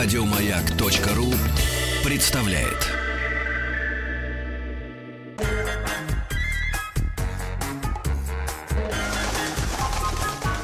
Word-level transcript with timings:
Радиомаяк.ру 0.00 1.34
представляет. 2.04 2.86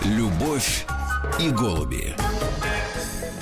Любовь 0.04 0.86
и 1.40 1.50
голуби. 1.50 2.14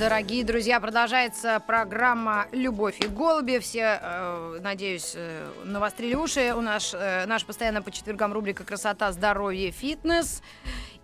Дорогие 0.03 0.43
друзья, 0.43 0.81
продолжается 0.81 1.61
программа 1.65 2.47
«Любовь 2.51 2.99
и 2.99 3.07
голуби». 3.07 3.59
Все, 3.59 3.99
э, 4.01 4.59
надеюсь, 4.61 5.13
э, 5.15 5.47
навострили 5.63 6.13
уши. 6.13 6.53
У 6.53 6.59
нас 6.59 6.93
э, 6.93 7.25
наш 7.25 7.45
постоянно 7.45 7.81
по 7.81 7.89
четвергам 7.89 8.33
рубрика 8.33 8.65
«Красота, 8.65 9.13
здоровье, 9.13 9.71
фитнес». 9.71 10.41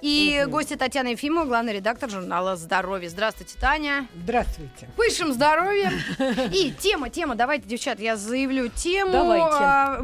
И 0.01 0.41
Мгм. 0.41 0.51
гости 0.51 0.75
Татьяна 0.75 1.07
Ефимова, 1.09 1.45
главный 1.45 1.75
редактор 1.75 2.09
журнала 2.09 2.57
«Здоровье». 2.57 3.09
Здравствуйте, 3.09 3.57
Таня. 3.57 4.05
Здравствуйте. 4.15 4.89
Пышем 4.97 5.31
здоровьем. 5.31 5.93
И 6.53 6.73
тема, 6.77 7.09
тема, 7.09 7.35
давайте, 7.35 7.69
девчат, 7.69 8.01
я 8.01 8.17
заявлю 8.17 8.67
тему. 8.67 9.13
Давайте. 9.13 9.57
А, 9.61 10.01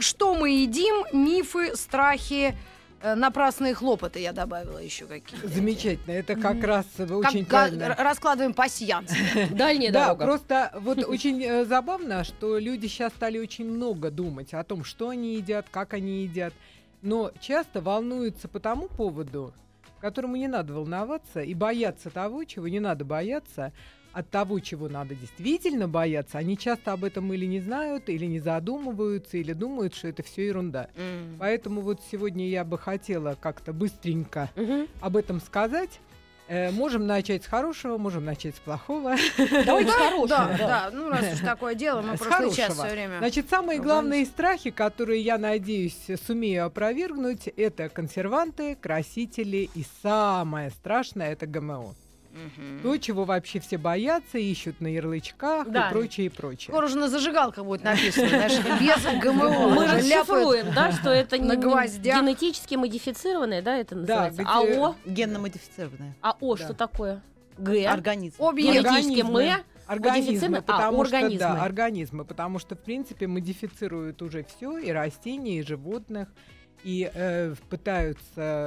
Что 0.00 0.34
мы 0.34 0.50
едим, 0.50 1.06
мифы, 1.14 1.74
страхи, 1.74 2.54
напрасные 3.02 3.74
хлопоты 3.74 4.18
я 4.20 4.32
добавила 4.32 4.78
еще 4.78 5.06
какие-то. 5.06 5.46
Замечательно. 5.48 6.12
Это 6.14 6.34
как 6.36 6.62
раз 6.64 6.86
вы 6.98 7.22
Как 7.22 7.30
очень 7.30 7.44
га- 7.44 7.48
правильно. 7.48 7.94
раскладываем 7.96 8.54
пассианс. 8.54 9.10
Дальняя 9.50 9.92
Да, 9.92 10.04
дорога. 10.06 10.24
просто 10.24 10.72
вот 10.80 10.98
очень 11.06 11.42
э, 11.42 11.64
забавно, 11.64 12.24
что 12.24 12.58
люди 12.58 12.86
сейчас 12.86 13.12
стали 13.12 13.38
очень 13.38 13.70
много 13.70 14.10
думать 14.10 14.52
о 14.54 14.64
том, 14.64 14.84
что 14.84 15.10
они 15.10 15.34
едят, 15.36 15.66
как 15.70 15.94
они 15.94 16.22
едят, 16.24 16.52
но 17.02 17.30
часто 17.40 17.80
волнуются 17.80 18.48
по 18.48 18.58
тому 18.60 18.88
поводу, 18.88 19.52
которому 20.00 20.36
не 20.36 20.48
надо 20.48 20.74
волноваться, 20.74 21.40
и 21.40 21.54
бояться 21.54 22.10
того, 22.10 22.44
чего 22.44 22.68
не 22.68 22.80
надо 22.80 23.04
бояться, 23.04 23.72
от 24.12 24.30
того, 24.30 24.58
чего 24.60 24.88
надо 24.88 25.14
действительно 25.14 25.88
бояться. 25.88 26.38
Они 26.38 26.56
часто 26.56 26.92
об 26.92 27.04
этом 27.04 27.32
или 27.32 27.46
не 27.46 27.60
знают, 27.60 28.08
или 28.08 28.24
не 28.26 28.40
задумываются, 28.40 29.36
или 29.36 29.52
думают, 29.52 29.94
что 29.94 30.08
это 30.08 30.22
все 30.22 30.46
ерунда. 30.46 30.88
М. 30.96 31.36
Поэтому 31.38 31.80
вот 31.82 32.00
сегодня 32.10 32.48
я 32.48 32.64
бы 32.64 32.78
хотела 32.78 33.36
как-то 33.40 33.72
быстренько 33.72 34.50
Мгм. 34.56 34.88
об 35.00 35.16
этом 35.16 35.40
сказать. 35.40 36.00
Э, 36.50 36.70
можем 36.70 37.06
начать 37.06 37.44
с 37.44 37.46
хорошего, 37.46 37.98
можем 37.98 38.24
начать 38.24 38.56
с 38.56 38.58
плохого. 38.58 39.16
Давайте 39.66 39.90
с 39.90 39.94
хорошего. 39.94 40.28
Да, 40.28 40.56
да, 40.58 40.90
ну 40.90 41.10
раз 41.10 41.34
уж 41.34 41.40
такое 41.40 41.74
дело, 41.74 42.00
мы 42.00 42.16
С 42.16 42.20
прошлый 42.20 42.48
час 42.54 42.68
хорошего. 42.68 42.86
все 42.86 42.94
время. 42.94 43.18
Значит, 43.18 43.50
самые 43.50 43.78
главные 43.80 44.24
страхи, 44.24 44.70
которые 44.70 45.20
я 45.20 45.36
надеюсь 45.36 45.98
сумею 46.26 46.64
опровергнуть, 46.64 47.48
это 47.48 47.90
консерванты, 47.90 48.76
красители 48.76 49.68
и 49.74 49.84
самое 50.02 50.70
страшное 50.70 51.32
это 51.32 51.46
ГМО. 51.46 51.94
Мгм. 52.56 52.80
То, 52.82 52.96
чего 52.98 53.24
вообще 53.24 53.60
все 53.60 53.78
боятся, 53.78 54.38
ищут 54.38 54.80
на 54.80 54.86
ярлычках 54.88 55.68
Да. 55.68 55.88
и 55.88 55.92
прочее, 55.92 56.26
и 56.26 56.28
прочее. 56.28 56.72
Скоро 56.72 56.86
уже 56.86 56.98
на 56.98 57.08
зажигалках 57.08 57.64
будет 57.64 57.82
написано, 57.84 58.28
знаешь, 58.28 58.58
без 58.80 59.22
ГМО. 59.22 59.68
Мы 59.70 59.86
расшифруем, 59.86 60.72
да, 60.74 60.92
что 60.92 61.10
это 61.10 61.38
не 61.38 61.56
генетически 61.56 62.74
модифицированное, 62.76 63.62
да, 63.62 63.76
это 63.76 63.96
называется. 63.96 64.42
где- 64.42 64.50
А 64.50 64.60
О, 64.90 64.94
Генно-модифицированное. 65.06 66.14
а 66.22 66.36
О 66.40 66.56
Да. 66.56 66.64
что 66.64 66.74
такое? 66.74 67.22
Г. 67.58 67.86
Организм. 67.86 68.36
Обе 68.38 68.62
Генетически 68.62 69.22
мы. 69.22 69.54
Организмы, 69.86 70.58
а, 70.58 70.62
потому 70.62 71.04
что 71.06 71.16
организмы. 71.16 71.38
да, 71.38 71.62
организмы, 71.64 72.24
потому 72.26 72.58
что 72.58 72.74
в 72.76 72.78
принципе 72.78 73.26
модифицируют 73.26 74.20
уже 74.20 74.44
все 74.44 74.76
и 74.78 74.90
растения, 74.90 75.58
и 75.60 75.62
животных, 75.62 76.28
и 76.84 77.10
э, 77.12 77.54
пытаются 77.68 78.22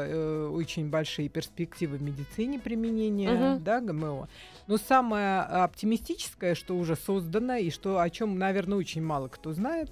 э, 0.07 0.49
очень 0.53 0.89
большие 0.89 1.29
перспективы 1.29 1.97
в 1.97 2.01
медицине 2.01 2.59
применения, 2.59 3.29
Мгм. 3.53 3.63
да, 3.63 3.79
ГМО. 3.81 4.27
Но 4.67 4.77
самое 4.77 5.39
оптимистическое, 5.41 6.55
что 6.55 6.77
уже 6.77 6.95
создано 6.95 7.55
и 7.55 7.69
что 7.69 7.99
о 7.99 8.09
чем, 8.09 8.37
наверное, 8.37 8.77
очень 8.77 9.01
мало 9.03 9.27
кто 9.27 9.53
знает, 9.53 9.89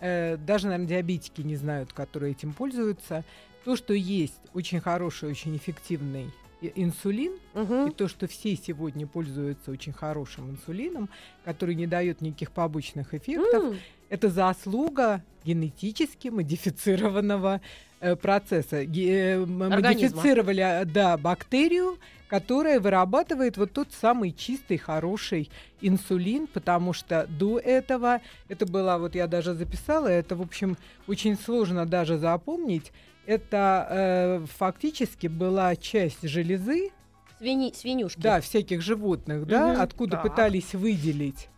э, 0.00 0.36
даже, 0.36 0.66
наверное, 0.66 0.88
диабетики 0.88 1.40
не 1.42 1.56
знают, 1.56 1.92
которые 1.92 2.32
этим 2.32 2.52
пользуются, 2.52 3.24
то, 3.64 3.76
что 3.76 3.94
есть 3.94 4.40
очень 4.54 4.80
хороший, 4.80 5.28
очень 5.28 5.56
эффективный 5.56 6.30
и- 6.60 6.72
инсулин, 6.76 7.32
и 7.54 7.58
Мгм. 7.58 7.92
то, 7.92 8.06
что 8.08 8.28
все 8.28 8.54
сегодня 8.56 9.06
пользуются 9.06 9.70
очень 9.72 9.92
хорошим 9.92 10.50
инсулином, 10.50 11.08
который 11.44 11.74
не 11.74 11.86
дает 11.86 12.20
никаких 12.20 12.52
побочных 12.52 13.12
эффектов, 13.12 13.64
М, 13.64 13.78
это 14.08 14.28
заслуга 14.30 15.22
генетически 15.46 16.28
модифицированного 16.28 17.60
э, 18.00 18.16
процесса. 18.16 18.76
Э, 18.82 19.42
Организма. 19.42 19.68
Модифицировали, 19.68 20.62
э, 20.62 20.84
да, 20.84 21.16
бактерию, 21.16 21.98
которая 22.28 22.80
вырабатывает 22.80 23.56
вот 23.56 23.72
тот 23.72 23.88
самый 23.92 24.32
чистый, 24.32 24.76
хороший 24.78 25.48
инсулин, 25.80 26.46
потому 26.48 26.92
что 26.92 27.26
до 27.28 27.58
этого, 27.60 28.20
это 28.48 28.66
было, 28.66 28.98
вот 28.98 29.14
я 29.14 29.26
даже 29.28 29.54
записала, 29.54 30.08
это, 30.08 30.34
в 30.34 30.42
общем, 30.42 30.76
очень 31.06 31.38
сложно 31.38 31.86
даже 31.86 32.18
запомнить, 32.18 32.92
это 33.26 33.86
э, 33.90 34.46
фактически 34.58 35.28
была 35.28 35.76
часть 35.76 36.22
железы, 36.28 36.90
свини- 37.40 37.72
Свинюшки. 37.74 38.20
да, 38.20 38.40
всяких 38.40 38.82
животных, 38.82 39.46
да, 39.46 39.72
Мгм. 39.74 39.80
откуда 39.82 40.12
Так. 40.16 40.22
пытались 40.22 40.74
выделить 40.74 41.48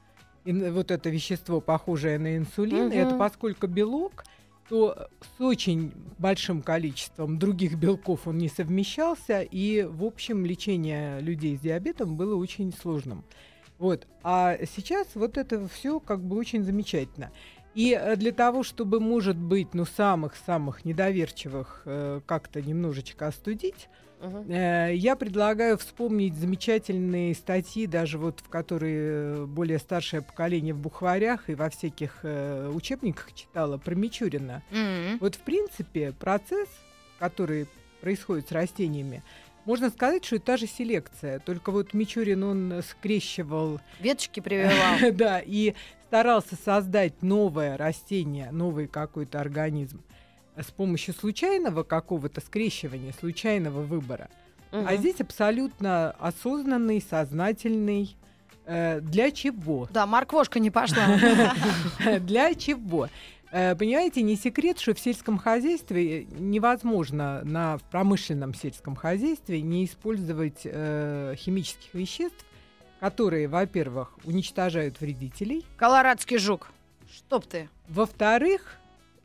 вот 0.45 0.91
это 0.91 1.11
вещество, 1.11 1.61
похожее 1.61 2.19
на 2.19 2.37
инсулин. 2.37 2.91
И 2.91 2.97
это 2.97 3.17
поскольку 3.17 3.67
белок, 3.67 4.25
то 4.69 5.09
с 5.21 5.41
очень 5.41 5.93
большим 6.19 6.63
количеством 6.63 7.39
других 7.39 7.77
белков 7.77 8.27
он 8.27 8.39
не 8.39 8.49
совмещался, 8.49 9.41
и, 9.41 9.83
в 9.83 10.05
общем, 10.05 10.45
лечение 10.45 11.21
людей 11.21 11.57
с 11.57 11.61
диабетом 11.61 12.17
было 12.17 12.37
очень 12.37 12.73
сложным. 12.73 13.25
Вот. 13.79 14.07
А 14.23 14.59
сейчас 14.77 15.09
вот 15.15 15.39
это 15.39 15.67
все 15.69 16.01
как 16.01 16.21
бы 16.21 16.37
очень 16.37 16.65
замечательно. 16.65 17.31
И 17.75 17.97
э, 17.99 18.17
для 18.17 18.33
того, 18.33 18.63
чтобы, 18.63 18.99
может 18.99 19.37
быть, 19.37 19.73
ну, 19.73 19.85
самых-самых 19.85 20.85
недоверчивых 20.85 21.83
э, 21.85 22.21
как-то 22.27 22.61
немножечко 22.61 23.29
остудить, 23.29 23.89
Э, 24.21 24.91
Я 24.95 25.17
предлагаю 25.17 25.79
вспомнить 25.79 26.35
замечательные 26.35 27.35
статьи, 27.35 27.87
даже 27.87 28.19
вот 28.19 28.41
в 28.41 28.49
которые 28.49 28.99
э, 29.43 29.45
более 29.47 29.79
старшее 29.79 30.23
поколение 30.23 30.75
в 30.75 30.79
букварях 30.79 31.49
и 31.51 31.55
во 31.55 31.71
всяких 31.71 32.21
э, 32.23 32.71
учебниках 32.75 33.33
читало 33.35 33.79
про 33.79 33.95
Мичурина. 33.95 34.63
Вот 35.21 35.35
в 35.37 35.41
принципе 35.41 36.13
процесс, 36.13 36.69
который 37.19 37.67
происходит 38.01 38.49
с 38.49 38.53
растениями, 38.53 39.23
можно 39.65 39.91
сказать, 39.91 40.25
что 40.25 40.37
это 40.37 40.47
та 40.47 40.57
же 40.57 40.67
селекция. 40.67 41.41
Только 41.41 41.71
вот 41.73 41.93
Мичурин, 41.93 42.43
он 42.43 42.83
скрещивал, 42.89 43.81
Веточки 44.01 44.41
прививал. 44.41 45.13
да, 45.13 45.41
и 45.45 45.75
старался 46.07 46.57
создать 46.57 47.23
новое 47.23 47.77
растение, 47.77 48.51
новый 48.51 48.87
какой-то 48.87 49.41
организм 49.41 50.01
с 50.63 50.71
помощью 50.71 51.15
случайного 51.15 51.83
какого-то 51.83 52.41
скрещивания, 52.41 53.13
случайного 53.19 53.83
выбора. 53.83 54.29
А 54.71 54.77
Мгм. 54.83 54.97
здесь 54.99 55.21
абсолютно 55.21 56.11
осознанный, 56.19 57.01
сознательный. 57.01 58.17
Э, 58.67 59.01
для 59.01 59.31
чего? 59.31 59.89
Да, 59.91 60.07
морквошка 60.07 60.59
не 60.61 60.71
пошла. 60.71 61.05
для 62.21 62.55
чего? 62.55 63.09
Э, 63.51 63.75
Понимаете, 63.75 64.21
не 64.21 64.37
секрет, 64.37 64.79
что 64.79 64.93
в 64.95 65.01
сельском 65.01 65.39
хозяйстве 65.39 66.27
невозможно 66.39 67.41
на 67.45 67.79
в 67.79 67.83
промышленном 67.85 68.53
сельском 68.53 68.95
хозяйстве 68.95 69.63
не 69.63 69.87
использовать 69.87 70.61
э, 70.65 71.35
химических 71.39 71.95
веществ, 71.95 72.45
которые, 73.01 73.49
во-первых, 73.49 74.13
уничтожают 74.25 75.01
вредителей, 75.01 75.65
Колорадский 75.79 76.37
жук. 76.37 76.69
Чтоб 77.11 77.47
ты. 77.47 77.71
во-вторых, 77.89 78.77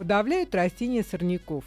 подавляют 0.03 0.53
растения 0.53 1.03
сорняков. 1.03 1.64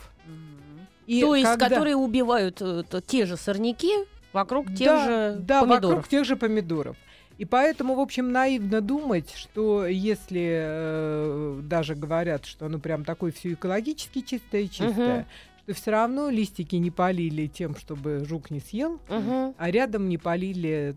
И 1.06 1.20
То 1.20 1.34
есть, 1.34 1.48
когда- 1.48 1.68
которые 1.68 1.96
убивают 1.96 2.60
э, 2.60 2.82
то- 2.88 3.00
те 3.00 3.26
же 3.26 3.36
сорняки 3.36 3.92
вокруг 4.32 4.66
тех 4.74 4.88
да, 4.88 5.06
же 5.06 5.36
да, 5.40 5.60
помидоров. 5.62 5.84
вокруг 5.84 6.08
тех 6.08 6.24
же 6.24 6.36
помидоров. 6.36 6.96
И 7.38 7.44
поэтому, 7.44 7.94
в 7.94 8.00
общем, 8.00 8.32
наивно 8.32 8.80
думать, 8.80 9.32
что 9.34 9.86
если 9.86 10.48
э, 10.64 11.60
даже 11.62 11.94
говорят, 11.94 12.44
что 12.44 12.66
оно 12.66 12.78
прям 12.78 13.04
такое 13.04 13.30
все 13.32 13.52
экологически 13.52 14.20
чистое, 14.20 14.66
чистое, 14.68 15.26
что 15.62 15.74
все 15.74 15.90
равно 15.92 16.28
листики 16.28 16.76
не 16.76 16.90
полили 16.90 17.46
тем, 17.46 17.76
чтобы 17.76 18.24
жук 18.28 18.50
не 18.50 18.60
съел, 18.60 19.00
Мгм. 19.08 19.54
а 19.56 19.70
рядом 19.70 20.08
не 20.08 20.18
полили 20.18 20.96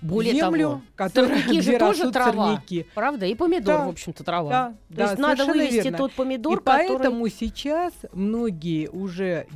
Более 0.00 0.34
землю, 0.34 0.68
того, 0.68 0.82
которая 0.96 1.42
сорняки 1.42 1.60
же 1.60 1.78
тоже 1.78 2.10
трава. 2.12 2.46
сорняки. 2.54 2.86
правда, 2.94 3.26
и 3.26 3.34
помидор, 3.34 3.78
Да, 3.78 3.86
в 3.86 3.88
общем-то, 3.90 4.22
трава. 4.24 4.50
Да, 4.50 4.68
То 4.88 4.94
да, 4.94 5.04
есть 5.04 5.18
надо 5.18 5.44
вывести 5.46 5.74
верно. 5.74 5.98
тот 5.98 6.12
помидор, 6.12 6.52
И 6.52 6.56
который... 6.62 6.88
поэтому 6.88 7.28
сейчас 7.28 7.92
многие 8.12 8.88
уже 8.88 9.46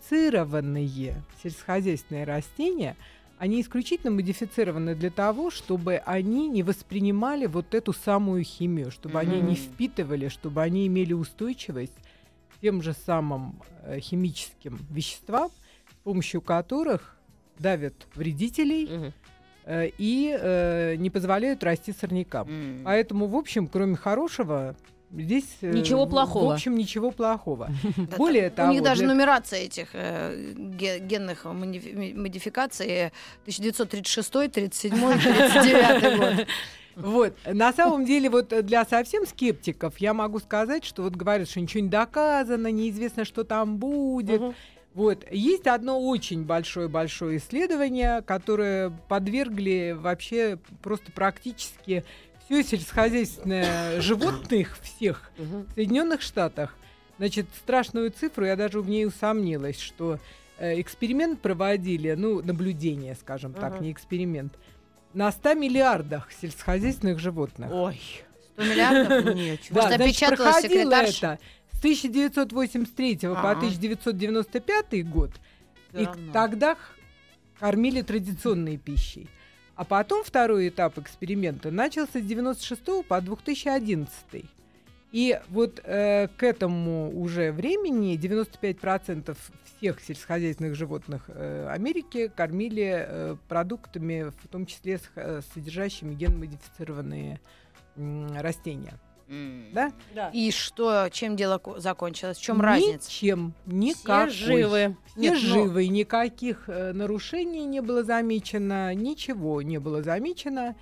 геномодифицированные 0.00 1.22
сельскохозяйственные 1.42 2.24
растения, 2.24 2.96
они 3.38 3.60
исключительно 3.62 4.10
модифицированы 4.12 4.94
для 4.94 5.10
того, 5.10 5.50
чтобы 5.50 5.96
они 6.04 6.48
не 6.48 6.62
воспринимали 6.62 7.46
вот 7.46 7.74
эту 7.74 7.92
самую 7.92 8.44
химию, 8.44 8.90
чтобы 8.90 9.18
они 9.18 9.40
не 9.40 9.54
впитывали, 9.54 10.28
чтобы 10.28 10.60
они 10.62 10.86
имели 10.86 11.14
устойчивость 11.14 11.96
к 12.54 12.60
тем 12.60 12.82
же 12.82 12.92
самым 13.06 13.60
э, 13.84 13.98
химическим 14.00 14.78
веществам, 14.90 15.50
с 15.90 15.94
помощью 16.04 16.42
которых 16.42 17.16
давят 17.58 17.94
вредителей, 18.14 18.86
Мгм. 18.86 19.12
Э, 19.70 19.90
и 19.98 20.36
э, 20.38 20.96
не 20.96 21.10
позволяют 21.10 21.62
расти 21.64 21.92
сорнякам. 21.92 22.48
М. 22.48 22.82
Поэтому, 22.84 23.26
в 23.26 23.36
общем, 23.36 23.66
кроме 23.66 23.96
хорошего, 23.96 24.74
здесь... 25.12 25.56
э, 25.62 25.70
Ничего 25.72 26.06
плохого. 26.06 26.46
В 26.46 26.50
общем, 26.52 26.76
ничего 26.76 27.10
плохого. 27.10 27.70
Более 28.18 28.48
У 28.48 28.50
того, 28.50 28.72
них 28.72 28.82
даже 28.82 29.04
нумерация 29.04 29.60
этих 29.60 29.88
э, 29.94 30.52
ге- 30.56 30.98
генных 30.98 31.44
модификаций 31.44 33.06
1936, 33.42 34.30
37, 34.52 34.90
39 34.94 36.18
год. 36.18 36.46
Вот, 36.96 37.34
на 37.46 37.72
самом 37.72 38.04
деле, 38.04 38.28
вот 38.28 38.52
для 38.66 38.84
совсем 38.84 39.24
скептиков 39.24 39.96
я 39.98 40.12
могу 40.12 40.38
сказать, 40.40 40.84
что 40.84 41.02
вот 41.04 41.14
говорят, 41.16 41.48
что 41.48 41.60
ничего 41.60 41.82
не 41.82 41.88
доказано, 41.88 42.66
неизвестно, 42.70 43.24
что 43.24 43.44
там 43.44 43.78
будет. 43.78 44.40
Мгм. 44.40 44.54
Вот, 44.94 45.24
есть 45.30 45.66
одно 45.68 46.00
очень 46.00 46.44
большое-большое 46.44 47.38
исследование, 47.38 48.22
которое 48.22 48.90
подвергли 49.08 49.96
вообще 49.96 50.58
просто 50.82 51.12
практически 51.12 52.04
все 52.44 52.64
сельскохозяйственное 52.64 54.00
животных 54.00 54.78
всех 54.82 55.30
в 55.38 55.74
Соединенных 55.74 56.22
Штатах. 56.22 56.76
Значит, 57.18 57.46
страшную 57.62 58.10
цифру, 58.10 58.46
я 58.46 58.56
даже 58.56 58.80
в 58.80 58.88
ней 58.88 59.06
усомнилась, 59.06 59.78
что 59.78 60.18
э, 60.58 60.80
эксперимент 60.80 61.40
проводили, 61.40 62.14
ну, 62.14 62.42
наблюдение, 62.42 63.14
скажем 63.14 63.52
так, 63.52 63.74
Ага. 63.74 63.84
не 63.84 63.92
эксперимент, 63.92 64.54
на 65.12 65.30
100 65.30 65.54
миллиардах 65.54 66.28
сельскохозяйственных 66.40 67.18
животных. 67.20 67.70
Ой. 67.72 68.00
100 68.54 68.62
миллиардов? 68.64 69.34
Нет. 69.36 69.60
Да, 69.70 69.92
значит, 69.94 70.28
проходило 70.28 70.60
секретарша? 70.62 71.26
это 71.34 71.38
с 71.80 72.04
1983 72.04 73.16
по 73.28 73.50
А. 73.50 73.52
1995 73.52 75.08
год, 75.08 75.30
Всё 75.90 76.00
и 76.00 76.04
равно. 76.04 76.32
тогда 76.32 76.76
кормили 77.58 78.02
традиционной 78.02 78.76
пищей. 78.76 79.28
А 79.76 79.84
потом 79.84 80.22
второй 80.24 80.68
этап 80.68 80.98
эксперимента 80.98 81.70
начался 81.70 82.18
с 82.20 82.22
96 82.22 83.02
по 83.08 83.20
2011. 83.20 84.44
И 85.12 85.40
вот 85.48 85.80
э, 85.82 86.28
к 86.36 86.42
этому 86.42 87.10
уже 87.18 87.50
времени 87.50 88.16
95% 88.16 89.36
всех 89.78 90.00
сельскохозяйственных 90.00 90.74
животных 90.76 91.24
э, 91.28 91.66
Америки 91.70 92.30
кормили 92.36 93.06
э, 93.08 93.36
продуктами, 93.48 94.30
в 94.44 94.48
том 94.48 94.66
числе 94.66 94.98
с- 94.98 95.10
э, 95.16 95.40
содержащими 95.54 96.14
генмодифицированные 96.14 97.40
м, 97.96 98.28
растения. 98.38 98.94
Да? 99.72 99.92
Да. 100.14 100.30
И 100.34 100.50
что, 100.50 101.08
чем 101.10 101.36
дело 101.36 101.58
ко- 101.58 101.78
закончилось? 101.78 102.38
В 102.38 102.42
чем 102.42 102.60
разница? 102.60 103.08
Ничем, 103.08 103.54
Все 103.66 103.74
никакой. 103.76 104.30
живы. 104.30 104.96
Все 105.06 105.20
Нет, 105.20 105.32
но- 105.34 105.38
живы, 105.38 105.86
никаких 105.88 106.64
э, 106.68 106.92
нарушений 106.92 107.64
не 107.64 107.80
было 107.80 108.02
замечено, 108.02 108.92
ничего 108.94 109.62
не 109.62 109.78
было 109.78 110.02
замечено. 110.02 110.74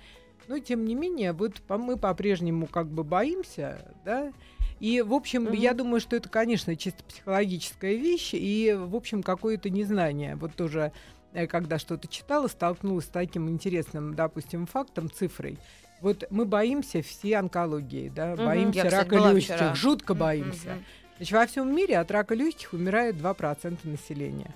Но, 0.47 0.57
тем 0.57 0.85
не 0.85 0.95
менее, 0.95 1.33
вот 1.33 1.61
по- 1.61 1.77
мы 1.77 1.95
по-прежнему 1.95 2.65
как 2.65 2.87
бы 2.87 3.03
боимся, 3.03 3.93
да, 4.03 4.33
и, 4.79 5.01
в 5.01 5.13
общем, 5.13 5.43
Мгм. 5.43 5.53
я 5.53 5.73
думаю, 5.75 5.99
что 6.01 6.15
это, 6.15 6.27
конечно, 6.29 6.75
чисто 6.75 7.03
психологическая 7.03 7.93
вещь, 7.93 8.31
и, 8.33 8.73
в 8.75 8.95
общем, 8.95 9.21
какое-то 9.21 9.69
незнание. 9.69 10.35
Вот 10.37 10.55
тоже, 10.55 10.91
э, 11.33 11.45
когда 11.45 11.77
что-то 11.77 12.07
читала, 12.07 12.47
столкнулась 12.47 13.05
с 13.05 13.09
таким 13.09 13.47
интересным, 13.47 14.15
допустим, 14.15 14.65
фактом, 14.65 15.11
цифрой. 15.11 15.59
Вот 16.01 16.23
мы 16.29 16.45
боимся 16.45 17.01
все 17.01 17.37
онкологии, 17.37 18.09
да, 18.09 18.35
Мгм. 18.35 18.45
боимся 18.45 18.79
Я, 18.79 18.85
кстати, 18.85 19.03
рака 19.09 19.15
легких, 19.33 19.43
вчера. 19.55 19.75
жутко 19.75 20.13
боимся. 20.13 20.69
мгм. 20.69 20.85
Значит, 21.17 21.33
во 21.33 21.45
всем 21.47 21.75
мире 21.75 21.97
от 21.97 22.09
рака 22.11 22.33
легких 22.35 22.71
умирает 22.73 23.15
2% 23.17 23.79
населения. 23.83 24.53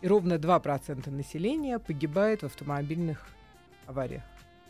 И 0.00 0.08
ровно 0.08 0.38
2% 0.38 1.10
населения 1.10 1.78
погибает 1.78 2.40
в 2.42 2.46
автомобильных 2.46 3.26
авариях. 3.86 4.22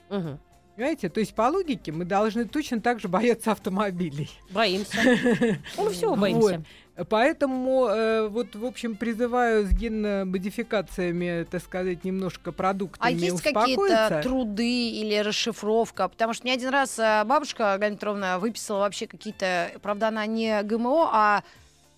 Мгм. 0.08 0.40
Понимаете? 0.74 1.08
То 1.08 1.20
есть, 1.20 1.34
по 1.34 1.42
логике, 1.42 1.92
мы 1.92 2.04
должны 2.04 2.46
точно 2.46 2.80
так 2.80 2.98
же 3.00 3.06
бояться 3.08 3.52
автомобилей. 3.52 4.30
Боимся. 4.50 4.98
Ну, 5.76 5.90
всего 5.90 6.16
боимся. 6.16 6.64
Поэтому, 7.08 7.87
э, 7.87 8.29
вот, 8.29 8.55
в 8.55 8.64
общем, 8.64 8.97
призываю 8.97 9.67
с 9.67 9.70
генно-модификациями, 9.73 11.44
так 11.50 11.62
сказать, 11.62 12.05
немножко 12.05 12.52
продуктами 12.52 13.08
А 13.08 13.11
есть 13.11 13.35
успокоиться. 13.35 13.76
какие-то 13.76 14.20
труды 14.23 14.91
или 14.91 15.17
расшифровка? 15.19 16.08
Потому 16.08 16.32
что 16.35 16.44
мне 16.44 16.55
один 16.55 16.70
раз 16.70 16.99
э, 16.99 17.25
бабушка 17.25 17.76
Галина 17.79 17.97
Петровна 17.97 18.38
выписала 18.38 18.81
вообще 18.81 19.06
какие-то, 19.06 19.70
правда, 19.82 20.08
она 20.08 20.26
не 20.26 20.62
ГМО, 20.62 21.11
а 21.12 21.43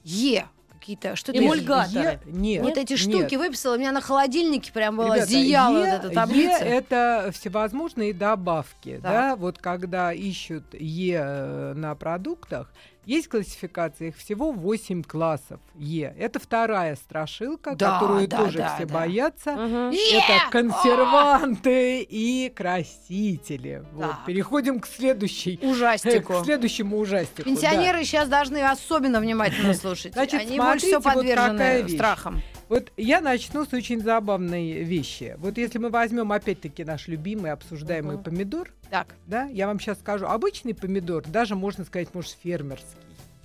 Е 0.04 0.46
какие-то. 0.78 1.14
Что 1.14 1.30
это? 1.30 1.40
Эмульгаторы. 1.42 2.02
Е- 2.04 2.20
Нет. 2.26 2.62
Вот 2.64 2.76
эти 2.76 2.92
нет. 2.92 2.98
штуки 3.00 3.36
выписала, 3.36 3.76
у 3.76 3.78
меня 3.78 3.92
на 3.92 4.00
холодильнике 4.00 4.72
прям 4.72 4.96
было 4.96 5.14
Ребята, 5.14 5.26
зияло 5.30 5.76
Е- 5.78 5.80
вот 5.92 5.94
эта 6.00 6.08
Е 6.08 6.14
таблица. 6.14 6.64
это 6.64 7.30
всевозможные 7.32 8.12
добавки, 8.12 8.98
Так. 9.00 9.12
да, 9.12 9.36
вот 9.36 9.58
когда 9.58 10.12
ищут 10.12 10.64
Е 10.74 11.20
э, 11.24 11.72
на 11.74 11.94
продуктах, 11.94 12.72
есть 13.04 13.28
классификация, 13.28 14.08
их 14.08 14.16
всего 14.16 14.52
8 14.52 15.02
классов 15.02 15.60
Е. 15.76 16.14
Это 16.18 16.38
вторая 16.38 16.96
страшилка, 16.96 17.74
Да, 17.74 17.98
которую 17.98 18.28
да, 18.28 18.36
тоже 18.36 18.58
да, 18.58 18.74
все 18.76 18.86
да. 18.86 18.94
боятся. 18.94 19.50
Е! 19.92 20.18
Это 20.18 20.50
консерванты 20.50 22.02
и 22.08 22.52
красители. 22.54 23.84
Вот, 23.92 24.14
переходим 24.26 24.80
к 24.80 24.86
следующей. 24.86 25.58
Ужастику. 25.62 26.34
К 26.42 26.44
следующему 26.44 26.98
ужастику. 26.98 27.42
да. 27.42 27.44
Пенсионеры 27.44 28.04
сейчас 28.04 28.28
должны 28.28 28.58
особенно 28.62 29.20
внимательно 29.20 29.74
слушать. 29.74 30.12
Значит, 30.14 30.40
Они 30.40 30.58
больше 30.58 30.86
всего 30.86 31.00
вот 31.00 31.14
подвержены 31.14 31.82
вещь. 31.82 31.94
страхам. 31.94 32.42
Вот 32.72 32.90
я 32.96 33.20
начну 33.20 33.66
с 33.66 33.72
очень 33.74 34.00
забавной 34.00 34.82
вещи. 34.82 35.36
Вот 35.40 35.58
если 35.58 35.76
мы 35.76 35.90
возьмем 35.90 36.32
опять-таки 36.32 36.84
наш 36.84 37.06
любимый 37.06 37.52
обсуждаемый 37.52 38.14
Мгм. 38.14 38.24
помидор, 38.24 38.70
Так, 38.88 39.08
да, 39.26 39.44
я 39.44 39.66
вам 39.66 39.78
сейчас 39.78 39.98
скажу, 39.98 40.24
обычный 40.24 40.72
помидор, 40.74 41.22
даже 41.28 41.54
можно 41.54 41.84
сказать, 41.84 42.14
может, 42.14 42.34
фермерский. 42.42 42.96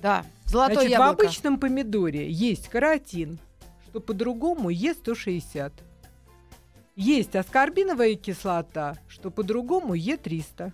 да. 0.01 0.23
Золотое 0.45 0.75
Значит, 0.75 0.89
в 0.91 0.93
яблоко. 0.93 1.23
обычном 1.23 1.59
помидоре 1.59 2.31
есть 2.31 2.69
каротин, 2.69 3.37
что 3.89 3.99
по-другому 3.99 4.71
Е160. 4.71 5.73
Есть 6.95 7.35
аскорбиновая 7.35 8.15
кислота, 8.15 8.97
что 9.09 9.29
по-другому 9.29 9.93
Е300. 9.93 10.71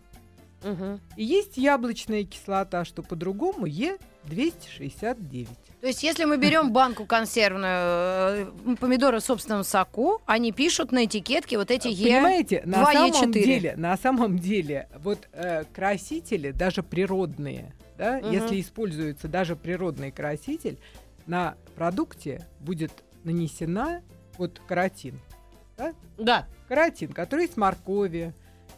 Мгм. 0.64 1.00
И 1.18 1.24
есть 1.24 1.58
яблочная 1.58 2.24
кислота, 2.24 2.86
что 2.86 3.04
по-другому 3.04 3.68
Е269. 3.68 5.48
То 5.82 5.88
есть, 5.88 6.02
если 6.02 6.24
мы 6.24 6.38
берем 6.38 6.72
банку 6.72 7.06
консервную 7.06 7.74
э, 7.74 8.76
помидоры 8.80 9.20
в 9.20 9.24
собственном 9.24 9.64
соку, 9.66 10.22
они 10.26 10.52
пишут 10.54 10.92
на 10.94 11.06
этикетке 11.06 11.58
вот 11.58 11.72
эти 11.72 11.90
Е. 11.90 12.16
Понимаете, 12.16 12.62
на 12.66 12.80
2, 12.84 12.94
самом 12.94 13.32
Е4. 13.32 13.32
деле, 13.44 13.76
на 13.76 13.98
самом 13.98 14.40
деле, 14.40 14.88
вот 15.00 15.28
э, 15.34 15.66
красители, 15.74 16.52
даже 16.52 16.84
природные, 16.84 17.74
да, 17.98 18.20
Мгм. 18.20 18.32
если 18.32 18.62
используется 18.62 19.28
даже 19.28 19.56
природный 19.58 20.12
краситель, 20.12 20.78
на 21.26 21.56
продукте 21.76 22.48
будет 22.60 22.92
нанесена 23.26 24.02
вот 24.38 24.62
каротин. 24.68 25.20
Да, 26.18 26.48
Каротин, 26.70 27.12
который 27.12 27.42
есть 27.42 27.56
в 27.56 27.58
моркови, 27.58 28.34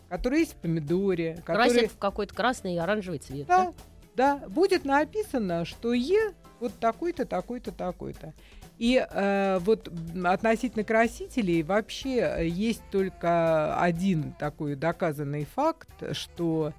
который 0.09 0.39
есть 0.39 0.53
в 0.53 0.57
помидоре, 0.57 1.41
красят 1.45 1.91
в 1.91 1.97
какой-то 1.97 2.33
красный 2.33 2.75
и 2.75 2.77
оранжевый 2.77 3.19
цвет. 3.19 3.47
Да, 3.47 3.73
да, 4.15 4.37
будет 4.47 4.85
написано, 4.85 5.65
что 5.65 5.93
Е 5.93 6.33
вот 6.59 6.73
такой-то, 6.79 7.25
такой-то, 7.25 7.71
такой-то. 7.71 8.33
И 8.77 9.05
э, 9.09 9.59
вот 9.59 9.89
относительно 10.25 10.83
красителей 10.83 11.63
вообще 11.63 12.17
э, 12.19 12.47
есть 12.47 12.81
только 12.91 13.79
один 13.79 14.33
такой 14.33 14.75
доказанный 14.75 15.45
факт, 15.45 15.89
что 16.11 16.73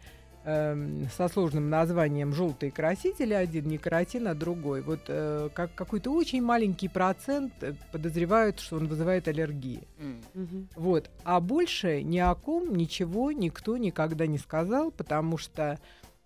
эм, 0.47 1.09
со 1.15 1.29
сложным 1.29 1.69
названием 1.69 2.33
желтые 2.33 2.71
красители, 2.71 3.35
один 3.35 3.67
не 3.67 3.79
каротин, 3.79 4.29
а 4.29 4.35
другой. 4.35 4.81
Вот 4.81 5.01
э, 5.09 5.51
как 5.53 5.75
какой-то 5.75 6.13
очень 6.13 6.43
маленький 6.43 6.89
процент 6.89 7.53
э, 7.61 7.75
подозревают, 7.93 8.61
что 8.61 8.77
он 8.77 8.87
вызывает 8.87 9.29
аллергии. 9.29 9.83
Мгм. 10.35 10.69
Вот. 10.77 11.11
А 11.25 11.41
больше 11.41 12.03
ни 12.03 12.19
о 12.19 12.35
ком 12.35 12.75
ничего 12.75 13.33
никто 13.33 13.77
никогда 13.77 14.27
не 14.27 14.39
сказал, 14.39 14.91
потому 14.93 15.37
что 15.37 15.79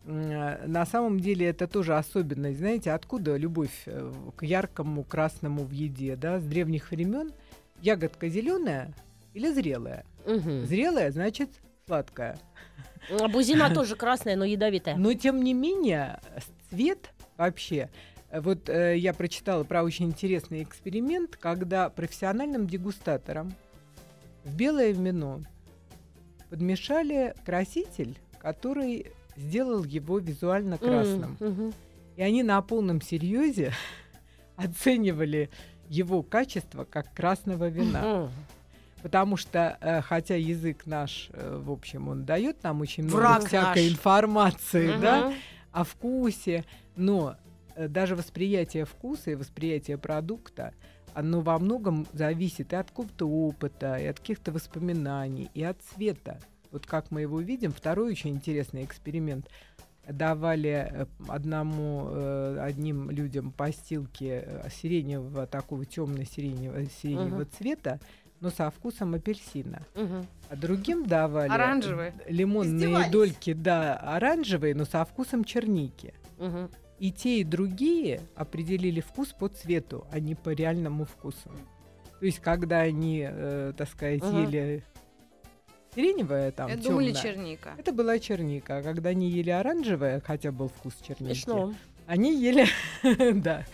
м, 0.05 0.71
на 0.71 0.87
самом 0.87 1.19
деле 1.19 1.47
это 1.47 1.67
тоже 1.67 1.97
особенность. 1.97 2.59
Знаете, 2.59 2.93
откуда 2.93 3.37
любовь 3.37 3.83
э, 3.87 4.13
к 4.37 4.43
яркому 4.43 5.03
красному 5.03 5.65
в 5.65 5.71
еде? 5.71 6.15
Да? 6.17 6.39
С 6.41 6.45
древних 6.45 6.91
времен 6.91 7.33
ягодка 7.81 8.29
зеленая 8.29 8.93
или 9.33 9.51
зрелая? 9.51 10.05
Мгм. 10.27 10.67
Зрелая 10.67 11.11
значит 11.11 11.49
сладкая. 11.87 12.39
А 13.09 13.29
бузина 13.29 13.73
тоже 13.73 13.97
красная, 13.97 14.37
но 14.37 14.45
ядовитая. 14.45 14.97
Но 14.97 15.13
тем 15.15 15.43
не 15.43 15.55
менее, 15.55 16.21
цвет 16.69 17.11
вообще. 17.37 17.91
Вот 18.33 18.69
э, 18.69 18.97
я 18.97 19.13
прочитала 19.13 19.65
про 19.65 19.83
очень 19.83 20.07
интересный 20.07 20.63
эксперимент, 20.63 21.37
когда 21.37 21.91
профессиональным 21.91 22.67
дегустаторам 22.67 23.53
в 24.45 24.55
белое 24.55 24.93
вино 24.93 25.41
подмешали 26.49 27.35
краситель, 27.45 28.19
который 28.39 29.13
сделал 29.37 29.85
его 29.85 30.19
визуально 30.19 30.79
красным. 30.79 31.37
М, 31.41 31.49
мгм. 31.49 31.75
И 32.17 32.23
они 32.23 32.43
на 32.43 32.61
полном 32.63 33.01
серьезе 33.01 33.73
оценивали 34.57 35.51
его 35.89 36.23
качество 36.23 36.85
как 36.85 37.13
красного 37.15 37.69
вина. 37.69 38.05
М. 38.05 38.31
Потому 39.03 39.37
что, 39.37 39.79
э, 39.81 40.01
хотя 40.03 40.35
язык 40.37 40.87
наш, 40.87 41.31
э, 41.33 41.61
в 41.65 41.71
общем, 41.71 42.09
он 42.09 42.25
дает 42.25 42.63
нам 42.63 42.81
очень 42.81 43.09
Враг 43.09 43.37
много 43.39 43.47
всякой 43.49 43.85
наш. 43.85 43.93
информации, 43.93 44.93
да, 45.01 45.27
Мгм. 45.29 45.35
о 45.73 45.85
вкусе, 45.85 46.65
но 46.97 47.37
э, 47.77 47.89
даже 47.89 48.15
восприятие 48.17 48.85
вкуса 48.85 49.31
и 49.31 49.35
восприятие 49.37 49.97
продукта, 49.97 50.75
оно 51.15 51.41
во 51.41 51.59
многом 51.59 52.07
зависит 52.13 52.73
и 52.73 52.77
от 52.77 52.91
какого-то 52.91 53.27
опыта, 53.29 53.97
и 53.97 54.07
от 54.07 54.21
каких-то 54.21 54.53
воспоминаний, 54.53 55.51
и 55.55 55.63
от 55.63 55.81
цвета. 55.83 56.39
Вот 56.73 56.85
как 56.87 57.11
мы 57.11 57.23
его 57.23 57.41
видим, 57.41 57.73
второй 57.73 58.11
очень 58.11 58.31
интересный 58.31 58.85
эксперимент. 58.85 59.49
Давали 60.09 61.07
одному, 61.29 62.09
одним 62.61 63.11
людям 63.11 63.53
постилки 63.53 64.45
сиреневого, 64.81 65.47
такого 65.47 65.85
темно-сиреневого 65.85 66.85
сиреневого 67.03 67.41
Мгм. 67.43 67.51
цвета, 67.57 68.01
но 68.41 68.51
со 68.51 68.71
вкусом 68.71 69.15
апельсина. 69.15 69.83
Мгм. 69.95 70.27
А 70.49 70.57
другим 70.57 71.07
давали 71.07 71.51
Оранжевые. 71.51 72.15
лимонные 72.27 72.77
Издевались. 72.87 73.11
дольки, 73.11 73.53
да, 73.53 73.97
оранжевые, 73.97 74.75
но 74.75 74.85
со 74.85 75.05
вкусом 75.05 75.45
черники. 75.45 76.15
Мгм. 76.39 76.71
И 76.99 77.13
те, 77.13 77.41
и 77.41 77.45
другие 77.45 78.21
определили 78.35 79.01
вкус 79.01 79.29
по 79.33 79.49
цвету, 79.49 80.07
а 80.11 80.21
не 80.21 80.35
по 80.35 80.51
реальному 80.51 81.05
вкусу. 81.05 81.51
То 82.19 82.27
есть, 82.27 82.41
когда 82.41 82.81
они, 82.81 83.27
э, 83.31 83.73
так 83.77 83.89
сказать, 83.89 84.21
Ага. 84.23 84.41
ели 84.43 84.85
сиреневое, 85.95 86.51
там, 86.53 86.69
Я 86.69 86.77
думали 86.77 87.13
черника. 87.13 87.71
это 87.79 87.93
была 87.93 88.19
черника. 88.19 88.79
А 88.79 88.83
когда 88.83 89.11
они 89.11 89.31
ели 89.31 89.51
оранжевое, 89.51 90.21
хотя 90.21 90.53
был 90.53 90.69
вкус 90.69 90.95
черники, 91.07 91.33
Смешно. 91.35 91.75
Они 92.11 92.35
ели, 92.35 92.67
да. 93.35 93.65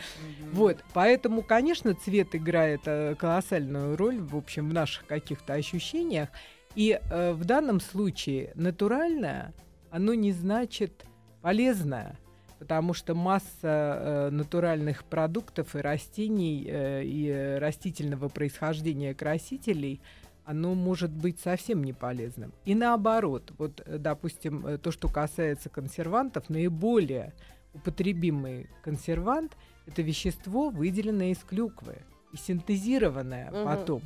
Вот, 0.53 0.85
поэтому, 0.93 1.43
конечно, 1.43 1.95
цвет 1.95 2.35
играет 2.35 2.83
э, 2.85 3.15
колоссальную 3.15 3.97
роль, 3.97 4.19
в 4.19 4.37
общем, 4.37 4.69
в 4.69 4.75
наших 4.75 5.07
каких-то 5.07 5.55
ощущениях. 5.55 6.29
И 6.75 7.01
э, 7.01 7.33
в 7.33 7.47
данном 7.47 7.81
случае 7.81 8.53
натуральное, 8.55 9.55
оно 9.91 10.13
не 10.13 10.33
значит 10.33 11.07
полезное, 11.41 12.19
потому 12.59 12.93
что 12.93 13.15
масса 13.15 13.49
э, 13.63 14.29
натуральных 14.31 15.05
продуктов 15.05 15.75
и 15.75 15.79
растений 15.79 16.67
э, 16.69 17.05
и 17.05 17.57
растительного 17.59 18.29
происхождения 18.29 19.15
красителей 19.15 20.03
оно 20.45 20.75
может 20.75 21.11
быть 21.11 21.41
совсем 21.41 21.83
не 21.83 21.95
полезным. 21.95 22.53
И 22.67 22.75
наоборот, 22.75 23.53
вот, 23.57 23.83
допустим, 23.87 24.79
то, 24.79 24.93
что 24.93 25.09
касается 25.09 25.71
консервантов, 25.71 26.51
наиболее 26.51 27.33
употребимый 27.77 28.69
консервант– 28.83 29.57
это 29.87 30.03
вещество, 30.03 30.71
выделенное 30.71 31.31
из 31.31 31.39
клюквы 31.39 31.99
и 32.33 32.37
синтезированное 32.37 33.51
Мгм. 33.51 33.65
потом 33.65 34.03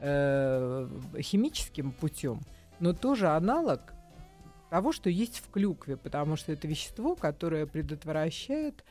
э, 0.00 0.88
химическим 1.20 1.90
путем, 1.92 2.40
но 2.80 2.92
тоже 2.92 3.28
аналог 3.28 3.80
того, 4.70 4.92
что 4.92 5.08
есть 5.08 5.38
в 5.38 5.50
клюкве, 5.50 5.96
потому 5.96 6.36
что 6.36 6.52
это 6.52 6.68
вещество, 6.68 7.14
которое 7.14 7.66
предотвращает 7.66 8.84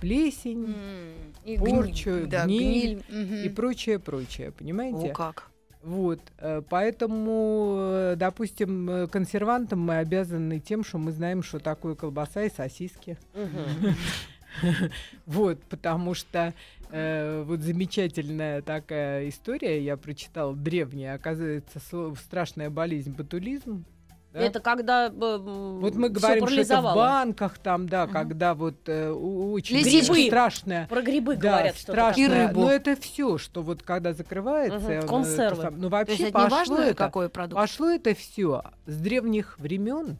плесень 0.00 0.74
М, 0.74 1.32
И 1.44 1.56
порчу, 1.58 2.10
гниль, 2.10 2.26
да, 2.26 2.44
гниль 2.44 3.02
гниль. 3.08 3.24
мгм. 3.24 3.34
и 3.44 3.48
прочее, 3.50 3.98
прочее, 3.98 4.50
понимаете? 4.50 5.10
О, 5.12 5.14
как. 5.14 5.50
Вот, 5.86 6.18
э, 6.38 6.62
поэтому, 6.68 7.76
э, 7.78 8.16
допустим, 8.16 8.90
э, 8.90 9.06
консервантам 9.06 9.82
мы 9.82 9.98
обязаны 9.98 10.58
тем, 10.58 10.82
что 10.82 10.98
мы 10.98 11.12
знаем, 11.12 11.44
что 11.44 11.60
такое 11.60 11.94
колбаса 11.94 12.42
и 12.42 12.50
сосиски. 12.50 13.16
Вот, 15.26 15.62
потому 15.64 16.14
что 16.14 16.54
э, 16.90 17.44
вот 17.46 17.60
замечательная 17.60 18.62
такая 18.62 19.28
история, 19.28 19.80
я 19.84 19.98
прочитала, 19.98 20.56
древняя, 20.56 21.14
оказывается, 21.14 21.78
страшная 22.16 22.70
болезнь 22.70 23.12
ботулизм. 23.12 23.84
Да? 24.36 24.46
Это 24.46 24.60
когда 24.60 25.06
м, 25.06 25.80
Вот 25.80 25.94
мы 25.94 26.08
говорим, 26.08 26.46
что 26.46 26.60
это 26.60 26.80
в 26.80 26.94
банках 26.94 27.58
там, 27.58 27.88
да, 27.88 28.04
Мгм. 28.04 28.12
когда 28.12 28.54
вот 28.54 28.76
э, 28.88 29.10
очень 29.10 29.82
грибы 29.82 30.26
страшная. 30.26 30.86
Про 30.88 31.02
грибы 31.02 31.36
Да, 31.36 31.40
говорят, 31.50 31.76
что 31.76 31.92
страшная. 31.92 32.24
И 32.24 32.28
рыбу. 32.28 32.60
Но 32.60 32.70
это 32.70 32.96
все, 32.96 33.38
что 33.38 33.62
вот 33.62 33.82
когда 33.82 34.12
закрывается, 34.12 34.90
э, 34.92 34.98
это 34.98 35.06
консервы. 35.06 35.62
сам- 35.62 35.78
ну 35.80 35.88
То 35.90 35.96
есть 35.98 36.08
вообще 36.08 36.28
это 36.28 36.38
не 36.38 36.44
пошло 36.44 36.58
важно, 36.58 36.74
это, 36.82 36.94
какой 36.94 37.28
продукт? 37.28 37.60
пошло 37.60 37.88
это 37.88 38.14
все 38.14 38.62
с 38.86 38.96
древних 38.96 39.58
времен 39.58 40.18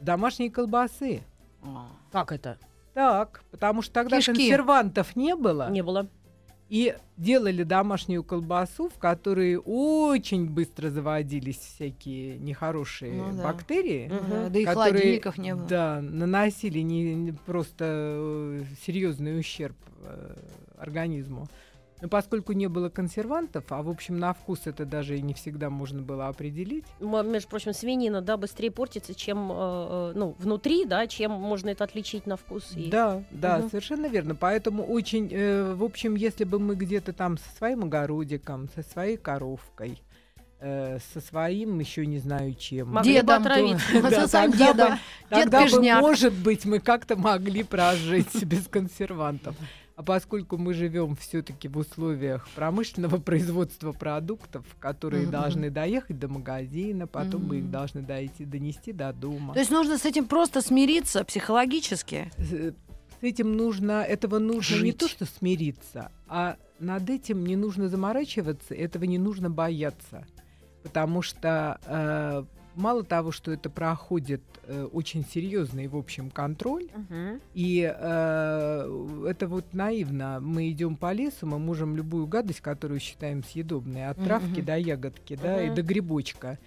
домашней 0.00 0.50
колбасы. 0.50 1.22
А. 1.62 1.86
Как 2.10 2.32
это? 2.32 2.58
Так, 2.94 3.42
потому 3.50 3.80
что 3.82 3.92
тогда 3.94 4.18
Кишки. 4.18 4.32
консервантов 4.32 5.16
не 5.16 5.34
было. 5.34 5.70
Не 5.70 5.82
было. 5.82 6.08
И 6.72 6.96
делали 7.18 7.64
домашнюю 7.64 8.24
колбасу, 8.24 8.88
в 8.88 8.96
которой 8.96 9.58
очень 9.62 10.48
быстро 10.48 10.88
заводились 10.88 11.58
всякие 11.58 12.38
нехорошие 12.38 13.12
Ну 13.12 13.36
да. 13.36 13.42
бактерии. 13.42 14.08
Да, 14.08 14.48
да 14.48 14.58
и 14.58 14.64
которые, 14.64 14.92
холодильников 14.92 15.36
не 15.36 15.54
было. 15.54 15.66
Да, 15.66 16.00
наносили 16.00 16.78
не, 16.78 17.14
не 17.14 17.32
просто 17.32 17.84
э, 17.84 18.64
серьезный 18.86 19.38
ущерб 19.38 19.76
э, 20.00 20.34
организму. 20.78 21.46
Но 22.02 22.08
поскольку 22.08 22.52
не 22.52 22.66
было 22.68 22.88
консервантов, 22.88 23.64
а 23.70 23.80
в 23.80 23.88
общем 23.88 24.18
на 24.18 24.34
вкус 24.34 24.62
это 24.66 24.84
даже 24.84 25.16
и 25.16 25.22
не 25.22 25.34
всегда 25.34 25.70
можно 25.70 26.02
было 26.02 26.26
определить, 26.26 26.84
Между 27.00 27.48
прочим, 27.48 27.72
свинина, 27.72 28.20
да, 28.20 28.36
быстрее 28.36 28.72
портится, 28.72 29.14
чем, 29.14 29.50
э, 29.52 29.54
э, 29.54 30.12
ну, 30.16 30.34
внутри, 30.40 30.84
да, 30.84 31.06
чем 31.06 31.30
можно 31.30 31.70
это 31.70 31.84
отличить 31.84 32.26
на 32.26 32.36
вкус. 32.36 32.72
и- 32.76 32.90
Да, 32.90 33.22
да, 33.30 33.58
Мгм. 33.58 33.68
совершенно 33.70 34.06
верно. 34.06 34.34
Поэтому 34.34 34.84
очень, 34.84 35.28
э, 35.30 35.74
в 35.74 35.84
общем, 35.84 36.16
если 36.16 36.42
бы 36.42 36.58
мы 36.58 36.74
где-то 36.74 37.12
там 37.12 37.38
со 37.38 37.48
своим 37.56 37.84
огородиком, 37.84 38.68
со 38.74 38.82
своей 38.82 39.16
коровкой, 39.16 40.02
э, 40.58 40.98
со 41.12 41.20
своим 41.20 41.78
еще 41.78 42.04
не 42.04 42.18
знаю 42.18 42.54
чем. 42.54 42.88
Могли 42.90 43.14
Дедом, 43.14 43.42
отравиться. 43.42 43.86
то- 43.92 44.00
Вот 44.00 44.10
да, 44.10 44.20
со 44.22 44.28
своим 44.28 44.50
тогда 44.50 44.66
дедом. 44.72 44.88
бы- 44.90 44.94
Дед 44.94 45.28
Тогда 45.44 45.60
бы, 45.60 45.66
Пижняк. 45.66 46.00
может 46.00 46.32
быть, 46.34 46.64
мы 46.64 46.78
как-то 46.80 47.16
могли 47.16 47.62
прожить 47.62 48.42
без 48.44 48.66
консервантов. 48.66 49.54
А 50.02 50.04
поскольку 50.04 50.58
мы 50.58 50.74
живем 50.74 51.14
все-таки 51.14 51.68
в 51.68 51.78
условиях 51.78 52.48
промышленного 52.56 53.18
производства 53.20 53.92
продуктов, 53.92 54.66
которые 54.80 55.22
Мгм. 55.22 55.30
должны 55.30 55.70
доехать 55.70 56.18
до 56.18 56.26
магазина, 56.26 57.06
потом 57.06 57.46
мы 57.46 57.58
их 57.58 57.70
должны 57.70 58.02
дойти, 58.02 58.44
донести 58.44 58.90
до 58.92 59.12
дома. 59.12 59.54
То 59.54 59.60
есть 59.60 59.70
нужно 59.70 59.98
с 59.98 60.04
этим 60.04 60.24
просто 60.26 60.60
смириться 60.60 61.22
психологически. 61.24 62.32
С 62.36 62.74
с 63.20 63.24
этим 63.24 63.56
нужно, 63.56 64.02
этого 64.02 64.40
нужно 64.40 64.74
не 64.74 64.80
Жить. 64.90 64.98
то, 64.98 65.06
что 65.06 65.24
смириться, 65.26 66.10
а 66.26 66.56
над 66.80 67.08
этим 67.08 67.46
не 67.46 67.54
нужно 67.54 67.88
заморачиваться, 67.88 68.74
этого 68.74 69.04
не 69.04 69.18
нужно 69.18 69.48
бояться. 69.48 70.26
Потому 70.82 71.22
что 71.22 71.78
э, 71.86 72.44
мало 72.74 73.04
того, 73.04 73.32
что 73.32 73.52
это 73.52 73.68
проходит 73.70 74.40
э, 74.66 74.84
очень 74.92 75.24
серьезный, 75.24 75.86
в 75.88 75.96
общем, 75.96 76.30
контроль, 76.30 76.88
Мгм. 76.94 77.40
и 77.54 77.82
э, 77.94 79.26
это 79.28 79.46
вот 79.48 79.72
наивно. 79.72 80.38
Мы 80.40 80.70
идем 80.70 80.96
по 80.96 81.12
лесу, 81.12 81.46
мы 81.46 81.58
можем 81.58 81.96
любую 81.96 82.26
гадость, 82.26 82.60
которую 82.60 83.00
считаем 83.00 83.42
съедобной, 83.44 84.08
от 84.08 84.22
травки 84.22 84.58
мгм. 84.58 84.64
до 84.64 84.76
ягодки, 84.78 85.38
да, 85.40 85.62
и 85.62 85.70
до 85.70 85.82
грибочка. 85.82 86.58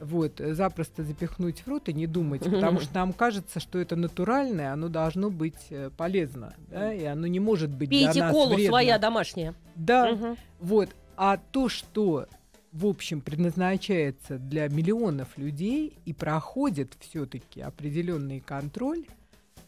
Вот, 0.00 0.40
э, 0.40 0.54
запросто 0.54 1.04
запихнуть 1.04 1.60
в 1.60 1.68
рот 1.68 1.88
и 1.88 1.92
не 1.92 2.08
думать, 2.08 2.42
потому 2.42 2.80
что 2.80 2.92
нам 2.94 3.12
кажется, 3.12 3.60
что 3.60 3.78
это 3.78 3.94
натуральное, 3.94 4.72
оно 4.72 4.88
должно 4.88 5.30
быть 5.30 5.66
э, 5.70 5.90
полезно, 5.96 6.54
да, 6.68 6.92
и 6.92 7.04
оно 7.04 7.26
не 7.28 7.38
может 7.38 7.70
быть 7.70 7.88
для 7.88 8.06
Пейте 8.06 8.20
нас 8.20 8.32
колу 8.32 8.54
вредно. 8.54 8.66
своя 8.68 8.98
домашняя. 8.98 9.54
Да, 9.76 10.10
Мгм. 10.12 10.36
вот. 10.60 10.88
А 11.16 11.36
то, 11.36 11.68
что 11.68 12.26
в 12.72 12.86
общем 12.86 13.20
предназначается 13.20 14.38
для 14.38 14.68
миллионов 14.68 15.36
людей 15.36 15.96
и 16.04 16.12
проходит 16.12 16.96
все-таки 17.00 17.60
определенный 17.60 18.40
контроль, 18.40 19.04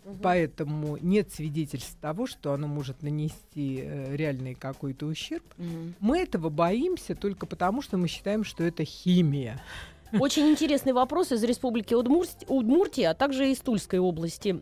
Мгм. 0.05 0.19
Поэтому 0.23 0.99
нет 0.99 1.33
свидетельств 1.33 1.97
того, 2.01 2.27
что 2.27 2.53
оно 2.53 2.69
может 2.69 3.03
нанести 3.03 3.81
э, 3.83 4.15
реальный 4.15 4.55
какой-то 4.55 5.07
ущерб. 5.07 5.45
Мы 5.99 6.19
этого 6.19 6.51
боимся 6.51 7.15
только 7.15 7.47
потому, 7.47 7.81
что 7.81 7.97
мы 7.97 8.09
считаем, 8.09 8.45
что 8.45 8.65
это 8.65 8.85
химия. 8.85 9.63
Очень 10.21 10.49
интересный 10.49 10.93
вопрос 10.93 11.33
из 11.33 11.43
Республики 11.43 11.95
Удмурт- 11.95 12.45
Удмуртия, 12.49 13.11
а 13.11 13.15
также 13.15 13.51
из 13.51 13.59
Тульской 13.61 13.99
области. 13.99 14.53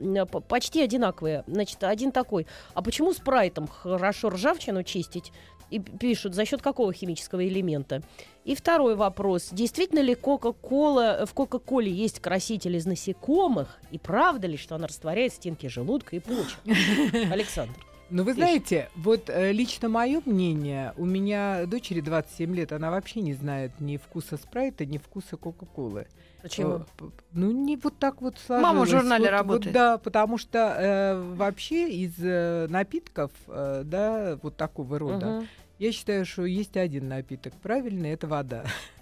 Почти 0.48 0.82
одинаковые. 0.82 1.44
Значит, 1.46 1.82
один 1.84 2.12
такой. 2.12 2.46
А 2.74 2.82
почему 2.82 3.12
спрайтом 3.12 3.66
хорошо 3.66 4.30
ржавчину 4.30 4.82
чистить? 4.82 5.32
И 5.70 5.78
пишут, 5.78 6.34
за 6.34 6.44
счет 6.44 6.60
какого 6.60 6.92
химического 6.92 7.46
элемента? 7.46 8.02
И 8.44 8.54
второй 8.54 8.94
вопрос. 8.94 9.48
Действительно 9.52 10.00
ли 10.00 10.14
Кока-Кола, 10.14 11.24
в 11.26 11.32
Кока-Коле 11.32 11.90
есть 11.90 12.20
краситель 12.20 12.76
из 12.76 12.84
насекомых? 12.84 13.78
И 13.90 13.98
правда 13.98 14.46
ли, 14.46 14.58
что 14.58 14.74
она 14.74 14.86
растворяет 14.86 15.32
стенки 15.32 15.68
желудка 15.68 16.16
и 16.16 16.18
почек? 16.18 16.58
Александр. 17.30 17.74
Но 18.12 18.24
вы 18.24 18.34
знаете, 18.34 18.90
вот 18.94 19.30
э, 19.30 19.52
лично 19.52 19.88
мое 19.88 20.20
мнение, 20.26 20.92
у 20.98 21.06
меня 21.06 21.64
дочери 21.66 22.00
27 22.00 22.54
лет, 22.54 22.72
она 22.72 22.90
вообще 22.90 23.20
не 23.22 23.32
знает 23.32 23.72
ни 23.80 23.96
вкуса 23.96 24.36
спрайта, 24.36 24.84
ни 24.84 24.98
вкуса 24.98 25.36
Кока-Колы. 25.38 26.06
Почему? 26.42 26.84
Э, 27.00 27.04
Ну, 27.32 27.50
не 27.52 27.76
вот 27.76 27.98
так 27.98 28.20
вот 28.20 28.38
сложилось. 28.38 28.72
Мама 28.74 28.84
в 28.84 28.88
журнале 28.88 29.24
Вот- 29.24 29.30
вот 29.30 29.38
работает. 29.38 29.72
да, 29.74 29.98
потому 29.98 30.36
что 30.36 30.58
э, 30.78 31.34
вообще 31.36 31.90
из 31.90 32.12
э, 32.20 32.66
напитков, 32.68 33.30
э, 33.48 33.82
да, 33.84 34.38
вот 34.42 34.56
такого 34.56 34.98
рода, 34.98 35.26
Мгм. 35.26 35.48
Я 35.78 35.90
считаю, 35.90 36.24
что 36.24 36.44
есть 36.44 36.76
один 36.76 37.08
напиток 37.08 37.54
правильный, 37.54 38.10
это 38.10 38.28
вода. 38.28 38.64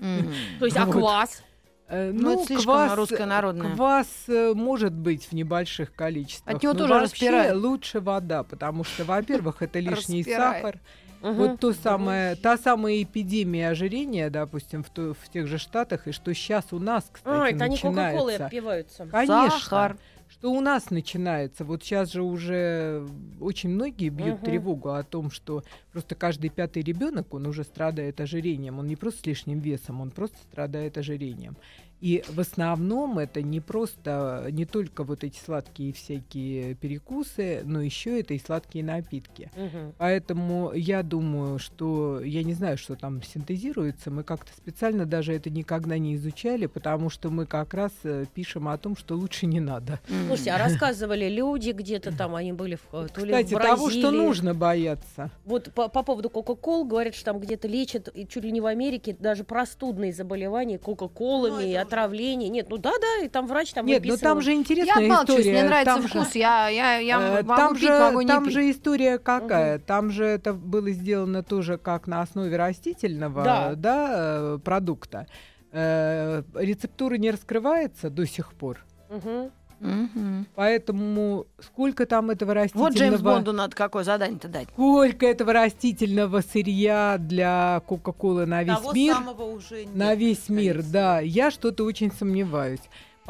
То 0.60 0.64
есть, 0.64 0.76
а 0.78 0.86
Вот. 0.86 0.94
квас? 0.94 1.42
Э, 1.90 2.12
Ну, 2.12 2.35
это 2.35 2.44
слишком 2.47 2.94
русское 2.94 3.26
народное. 3.26 3.75
Квас 3.75 4.06
э, 4.28 4.52
может 4.54 4.92
быть 4.92 5.26
в 5.26 5.32
небольших 5.32 5.92
количествах. 5.94 6.56
От 6.56 6.62
него 6.62 6.73
но 6.73 6.78
тоже 6.78 6.94
вообще 6.94 7.30
распирает. 7.30 7.56
лучше 7.56 8.00
вода, 8.00 8.42
потому 8.44 8.85
что, 8.85 9.04
во-первых, 9.04 9.61
это 9.62 9.78
лишний 9.80 10.20
Распирает. 10.20 10.62
сахар. 10.62 10.78
Мгм. 11.23 11.35
Вот 11.35 11.61
то 11.61 11.75
самое, 11.75 12.35
та 12.37 12.56
самая 12.56 13.02
эпидемия 13.02 13.68
ожирения, 13.68 14.30
допустим, 14.30 14.82
в, 14.82 14.88
то- 14.88 15.12
в 15.12 15.28
тех 15.28 15.47
же 15.49 15.59
Штатах, 15.59 16.09
и 16.09 16.12
что 16.12 16.32
сейчас 16.32 16.66
у 16.73 16.78
нас, 16.78 17.11
кстати, 17.12 17.42
А, 17.42 17.54
это 17.54 17.64
они 17.64 17.76
Кока-Колой 17.76 18.04
начинается. 18.35 18.44
отпиваются. 18.47 19.06
Конечно. 19.11 19.50
Сахар. 19.61 19.97
Что 20.40 20.52
у 20.52 20.62
нас 20.62 20.88
начинается? 20.88 21.66
Вот 21.66 21.82
сейчас 21.82 22.12
же 22.12 22.23
уже 22.23 23.06
очень 23.40 23.68
многие 23.68 24.09
бьют 24.09 24.37
Мгм. 24.37 24.44
тревогу 24.47 24.88
о 24.88 25.02
том, 25.02 25.30
что 25.30 25.62
просто 25.92 26.14
каждый 26.14 26.49
пятый 26.49 26.82
ребенок, 26.82 27.35
он 27.35 27.47
уже 27.47 27.62
страдает 27.62 28.23
ожирением. 28.23 28.78
Он 28.78 28.87
не 28.87 28.97
просто 28.97 29.20
с 29.20 29.26
лишним 29.26 29.59
весом, 29.61 30.00
он 30.00 30.11
просто 30.11 30.38
страдает 30.38 30.97
ожирением. 30.97 31.59
И 32.00 32.25
в 32.28 32.40
основном 32.40 33.19
это 33.19 33.42
не 33.42 33.61
просто, 33.61 34.47
не 34.50 34.64
только 34.64 35.04
вот 35.04 35.23
эти 35.23 35.38
сладкие 35.38 35.92
всякие 35.92 36.75
перекусы, 36.75 37.62
но 37.64 37.83
еще 37.83 38.21
это 38.21 38.35
и 38.35 38.38
сладкие 38.38 38.85
напитки. 38.85 39.50
Мгм. 39.54 39.95
Поэтому 39.99 40.73
я 40.75 41.02
думаю, 41.02 41.59
что 41.59 42.21
я 42.21 42.42
не 42.42 42.54
знаю, 42.54 42.78
что 42.78 42.97
там 42.97 43.23
синтезируется. 43.23 44.11
Мы 44.11 44.25
как-то 44.25 44.50
специально 44.57 45.04
даже 45.04 45.35
это 45.35 45.50
никогда 45.50 45.99
не 45.99 46.16
изучали, 46.16 46.66
потому 46.66 47.11
что 47.11 47.30
мы 47.30 47.47
как 47.47 47.75
раз 47.75 47.92
э, 48.04 48.25
пишем 48.33 48.69
о 48.69 48.78
том, 48.78 48.97
что 48.97 49.16
лучше 49.16 49.47
не 49.47 49.61
надо. 49.61 50.00
Слушайте, 50.26 50.52
а 50.52 50.59
рассказывали 50.59 51.28
люди 51.28 51.71
где-то 51.71 52.16
там, 52.16 52.35
они 52.35 52.52
были 52.52 52.76
в, 52.76 52.95
э, 52.95 53.09
то 53.09 53.25
ли 53.25 53.33
в 53.33 53.37
Кстати, 53.37 53.54
того, 53.54 53.90
что 53.90 54.11
нужно 54.11 54.54
бояться. 54.54 55.30
Вот 55.45 55.73
по, 55.75 55.88
по 55.88 56.02
поводу 56.02 56.30
Кока-Кол 56.30 56.85
говорят, 56.87 57.14
что 57.14 57.26
там 57.26 57.40
где-то 57.40 57.69
лечат, 57.69 58.09
и 58.14 58.26
чуть 58.26 58.45
ли 58.45 58.52
не 58.52 58.61
в 58.61 58.66
Америке, 58.66 59.14
даже 59.19 59.45
простудные 59.45 60.12
заболевания 60.12 60.78
Кока-Колами, 60.78 61.71
и 61.71 61.75
отравление. 61.90 62.49
Нет, 62.49 62.66
ну 62.70 62.78
да-да, 62.78 63.25
и 63.25 63.28
там 63.28 63.47
врач 63.47 63.73
там 63.73 63.85
Нет, 63.87 64.02
но 64.04 64.11
выписывал. 64.12 64.35
там 64.35 64.40
же 64.42 64.50
Я 64.52 64.56
интересная 64.56 65.04
отмалчиваюсь, 65.04 65.40
история. 65.40 65.52
мне 65.61 65.68
нравится 65.68 65.94
там 65.94 66.02
вкус. 66.09 66.32
Же, 66.32 66.38
Я, 66.38 66.68
я, 66.68 66.97
я 66.99 67.20
э, 67.20 67.42
могу 67.42 67.56
там 67.56 67.75
пить, 67.75 67.82
же, 67.82 67.99
могу 68.00 68.20
не 68.20 68.26
там 68.26 68.44
пить. 68.44 68.52
же 68.54 68.70
история 68.70 69.18
какая? 69.18 69.78
Там 69.78 70.11
же 70.11 70.25
это 70.25 70.52
было 70.54 70.90
сделано 70.90 71.42
тоже 71.42 71.78
как 71.78 72.06
на 72.06 72.23
основе 72.23 72.56
растительного 72.56 73.42
Да. 73.44 73.73
да, 73.75 74.11
э, 74.54 74.59
продукта. 74.64 75.26
Э, 75.73 76.42
рецептура 76.54 77.14
не 77.16 77.30
раскрывается 77.30 78.11
до 78.11 78.26
сих 78.26 78.52
пор. 78.54 78.85
Мгм. 79.09 79.50
Мгм. 79.80 80.46
Поэтому 80.54 81.46
сколько 81.60 82.06
там 82.06 82.30
этого 82.30 82.54
растительного... 82.54 82.88
Вот 82.90 82.96
Джеймс 82.99 83.20
Бонду 83.20 83.52
надо 83.52 83.75
какое 83.75 84.04
задание-то 84.04 84.49
дать. 84.49 84.68
Сколько 84.72 85.26
этого 85.26 85.52
растительного 85.52 86.42
сырья 86.42 87.16
для 87.18 87.82
Кока-Колы 87.87 88.46
на 88.46 88.62
весь 88.62 88.76
Того 88.76 88.92
мир? 88.92 89.14
самого 89.14 89.42
уже 89.44 89.84
нет, 89.87 89.94
На 89.94 90.14
весь 90.14 90.49
мир, 90.49 90.75
конечно. 90.75 90.92
да. 90.92 91.20
Я 91.20 91.50
что-то 91.50 91.84
очень 91.84 92.12
сомневаюсь. 92.12 92.80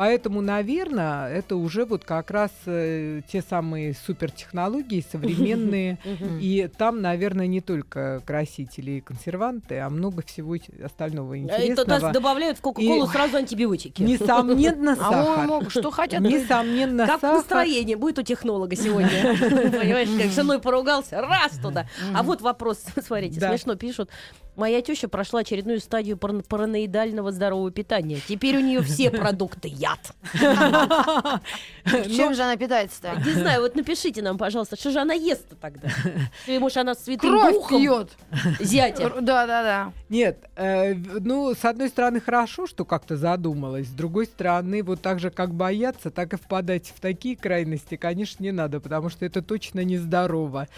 Поэтому, 0.01 0.41
наверное, 0.41 1.29
это 1.29 1.57
уже 1.57 1.85
вот 1.85 2.07
как 2.07 2.31
раз 2.31 2.51
э, 2.65 3.21
те 3.31 3.43
самые 3.43 3.93
супертехнологии 3.93 5.05
современные. 5.13 5.99
И 6.41 6.71
там, 6.79 7.03
наверное, 7.03 7.47
не 7.47 7.61
только 7.61 8.23
красители 8.25 8.93
и 8.93 9.01
консерванты, 9.03 9.77
а 9.77 9.91
много 9.91 10.23
всего 10.23 10.57
остального 10.83 11.35
Это 11.35 11.49
нас 11.53 11.61
интересного. 11.61 12.13
добавляют 12.15 12.57
в 12.57 12.63
Кока-Колу 12.63 13.09
сразу 13.09 13.37
антибиотики. 13.37 14.01
Несомненно, 14.01 14.93
А 14.93 14.97
сахар. 14.97 15.71
что 15.71 15.91
хотят. 15.91 16.23
Несомненно, 16.23 17.07
Как 17.07 17.21
настроение 17.21 17.99
будет 17.99 18.21
у 18.21 18.23
технолога 18.23 18.77
сегодня? 18.77 19.11
Понимаешь, 19.39 20.09
как 20.19 20.31
с 20.31 20.35
женой 20.35 20.61
поругался, 20.61 21.21
раз 21.21 21.59
туда. 21.63 21.87
А 22.15 22.23
вот 22.23 22.41
вопрос, 22.41 22.83
смотрите, 23.07 23.39
смешно 23.39 23.75
пишут. 23.75 24.09
Моя 24.57 24.83
теща 24.83 25.09
прошла 25.09 25.41
очередную 25.41 25.81
стадию 25.81 26.17
паран- 26.17 26.43
параноидального 26.47 27.33
здорового 27.33 27.71
питания. 27.71 28.19
Теперь 28.29 28.57
у 28.57 28.61
нее 28.61 28.83
все 28.83 29.11
продукты 29.11 29.69
яд. 29.69 30.15
Чем 30.35 32.35
же 32.35 32.43
она 32.43 32.57
питается-то? 32.57 33.15
Не 33.25 33.33
знаю, 33.33 33.63
вот 33.63 33.75
напишите 33.75 34.23
нам, 34.23 34.39
пожалуйста, 34.39 34.77
что 34.77 34.91
же 34.91 35.01
она 35.01 35.15
ест-то 35.15 35.57
тогда? 35.57 35.89
Или, 36.47 36.59
может, 36.59 36.79
она 36.79 36.95
с 36.95 37.05
святым 37.05 37.31
Кровь 37.31 37.55
духом 37.55 37.81
пьет. 37.81 38.11
зятя? 38.61 39.11
Да, 39.21 39.47
да, 39.47 39.63
да. 39.63 39.93
Нет, 40.09 40.45
э, 40.57 40.95
ну, 40.95 41.55
с 41.55 41.65
одной 41.65 41.89
стороны, 41.89 42.21
хорошо, 42.21 42.67
что 42.67 42.85
как-то 42.85 43.17
задумалась. 43.17 43.87
С 43.87 43.91
другой 43.93 44.27
стороны, 44.27 44.83
вот 44.83 45.01
так 45.01 45.21
же, 45.21 45.31
как 45.31 45.55
бояться, 45.55 46.11
так 46.11 46.35
и 46.35 46.37
впадать 46.37 46.93
в 46.95 47.01
такие 47.01 47.37
крайности, 47.37 47.97
конечно, 47.97 48.43
не 48.43 48.53
надо, 48.53 48.81
потому 48.81 49.09
что 49.11 49.25
это 49.25 49.43
точно 49.43 49.85
нездорово. 49.85 50.69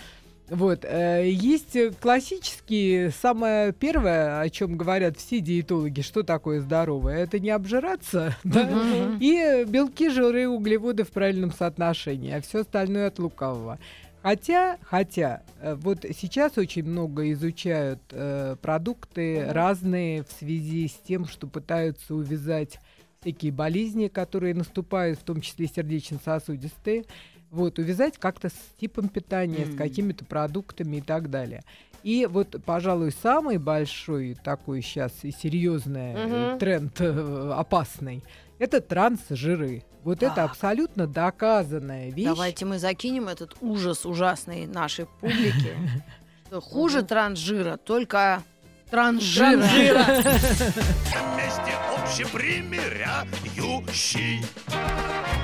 Вот, 0.52 0.84
э, 0.84 1.30
есть 1.30 1.74
э, 1.76 1.92
классические, 1.98 3.10
самое 3.10 3.72
первое, 3.72 4.38
о 4.42 4.50
чем 4.50 4.76
говорят 4.76 5.16
все 5.16 5.40
диетологи, 5.40 6.02
что 6.02 6.22
такое 6.22 6.60
здоровое, 6.60 7.20
это 7.20 7.38
не 7.38 7.48
обжираться, 7.48 8.36
да, 8.44 8.68
и 9.18 9.34
э, 9.34 9.64
белки, 9.64 10.10
жиры, 10.10 10.46
углеводы 10.48 11.04
в 11.04 11.10
правильном 11.10 11.52
соотношении, 11.52 12.34
а 12.34 12.42
все 12.42 12.60
остальное 12.60 13.08
от 13.08 13.18
лукавого. 13.18 13.78
Хотя, 14.20 14.76
хотя, 14.82 15.42
вот 15.62 16.04
сейчас 16.16 16.58
очень 16.58 16.84
много 16.84 17.32
изучают 17.32 18.00
э, 18.10 18.56
продукты 18.60 19.46
разные 19.48 20.22
в 20.22 20.30
связи 20.38 20.86
с 20.86 20.92
тем, 21.08 21.24
что 21.24 21.46
пытаются 21.46 22.14
увязать 22.14 22.78
всякие 23.22 23.52
болезни, 23.52 24.08
которые 24.08 24.54
наступают, 24.54 25.18
в 25.18 25.22
том 25.22 25.40
числе 25.40 25.66
сердечно-сосудистые, 25.66 27.04
вот, 27.52 27.78
увязать 27.78 28.18
как-то 28.18 28.48
с 28.48 28.54
типом 28.80 29.08
питания, 29.08 29.66
с 29.66 29.70
М. 29.70 29.76
какими-то 29.76 30.24
продуктами 30.24 30.96
и 30.96 31.00
так 31.00 31.30
далее. 31.30 31.62
И 32.02 32.26
вот, 32.26 32.56
пожалуй, 32.64 33.12
самый 33.12 33.58
большой 33.58 34.34
такой 34.42 34.82
сейчас 34.82 35.12
и 35.22 35.30
серьезный 35.30 36.14
э, 36.14 36.26
Мгм. 36.50 36.58
тренд 36.58 37.00
э, 37.00 37.52
опасный 37.56 38.24
это 38.58 38.80
трансжиры. 38.80 39.84
Вот 40.02 40.22
это 40.22 40.34
Так. 40.34 40.50
абсолютно 40.50 41.06
доказанная 41.06 42.10
вещь. 42.10 42.26
Давайте 42.26 42.64
мы 42.64 42.78
закинем 42.80 43.28
этот 43.28 43.54
ужас 43.60 44.04
ужасный 44.06 44.66
нашей 44.66 45.06
публике. 45.20 45.76
Хуже 46.60 47.02
трансжира, 47.02 47.76
только 47.76 48.42
трансжира. 48.90 49.62
Вместе 49.62 51.72
общепримиряющий. 52.02 54.40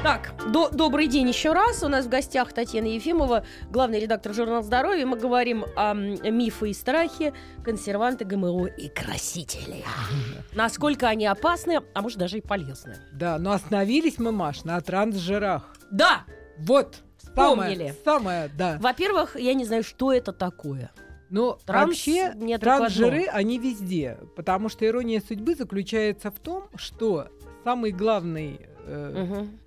Так, 0.03 0.33
до- 0.53 0.71
добрый 0.71 1.09
день 1.09 1.29
еще 1.29 1.53
раз. 1.53 1.83
У 1.83 1.89
нас 1.89 2.07
в 2.07 2.09
гостях 2.09 2.53
Татьяна 2.53 2.87
Ефимова, 2.87 3.45
главный 3.69 3.99
редактор 4.01 4.33
журнала 4.33 4.63
«Здоровье». 4.63 5.05
Мы 5.07 5.17
говорим 5.19 5.65
о 5.77 5.93
мифы 5.95 6.71
и 6.71 6.73
страхе, 6.75 7.35
консерванты, 7.65 8.25
ГМО 8.25 8.67
и 8.67 8.89
красители. 8.89 9.85
Насколько 10.55 11.09
они 11.09 11.27
опасны, 11.27 11.81
а 11.95 12.01
может 12.03 12.19
даже 12.19 12.39
и 12.39 12.41
полезны. 12.41 12.97
Да, 13.13 13.39
но 13.39 13.53
остановились 13.53 14.19
мы, 14.19 14.31
Маш, 14.33 14.65
на 14.65 14.81
трансжирах. 14.81 15.75
Да, 15.91 16.23
Вот. 16.59 16.99
Вспомнили. 17.19 17.95
Самое, 18.05 18.49
самое, 18.49 18.51
да. 18.57 18.79
во-первых, 18.81 19.37
я 19.37 19.55
не 19.55 19.65
знаю, 19.65 19.83
что 19.83 20.13
это 20.13 20.33
такое. 20.33 20.91
Но 21.31 21.59
Транс 21.67 21.89
вообще 21.89 22.33
трансжиры, 22.59 23.27
они 23.27 23.59
везде. 23.59 24.19
Потому 24.35 24.69
что 24.69 24.87
ирония 24.87 25.21
судьбы 25.21 25.55
заключается 25.55 26.31
в 26.31 26.39
том, 26.39 26.65
что 26.77 27.29
самый 27.65 27.91
главный, 27.93 28.61
э, 28.87 29.25
Мгм. 29.25 29.59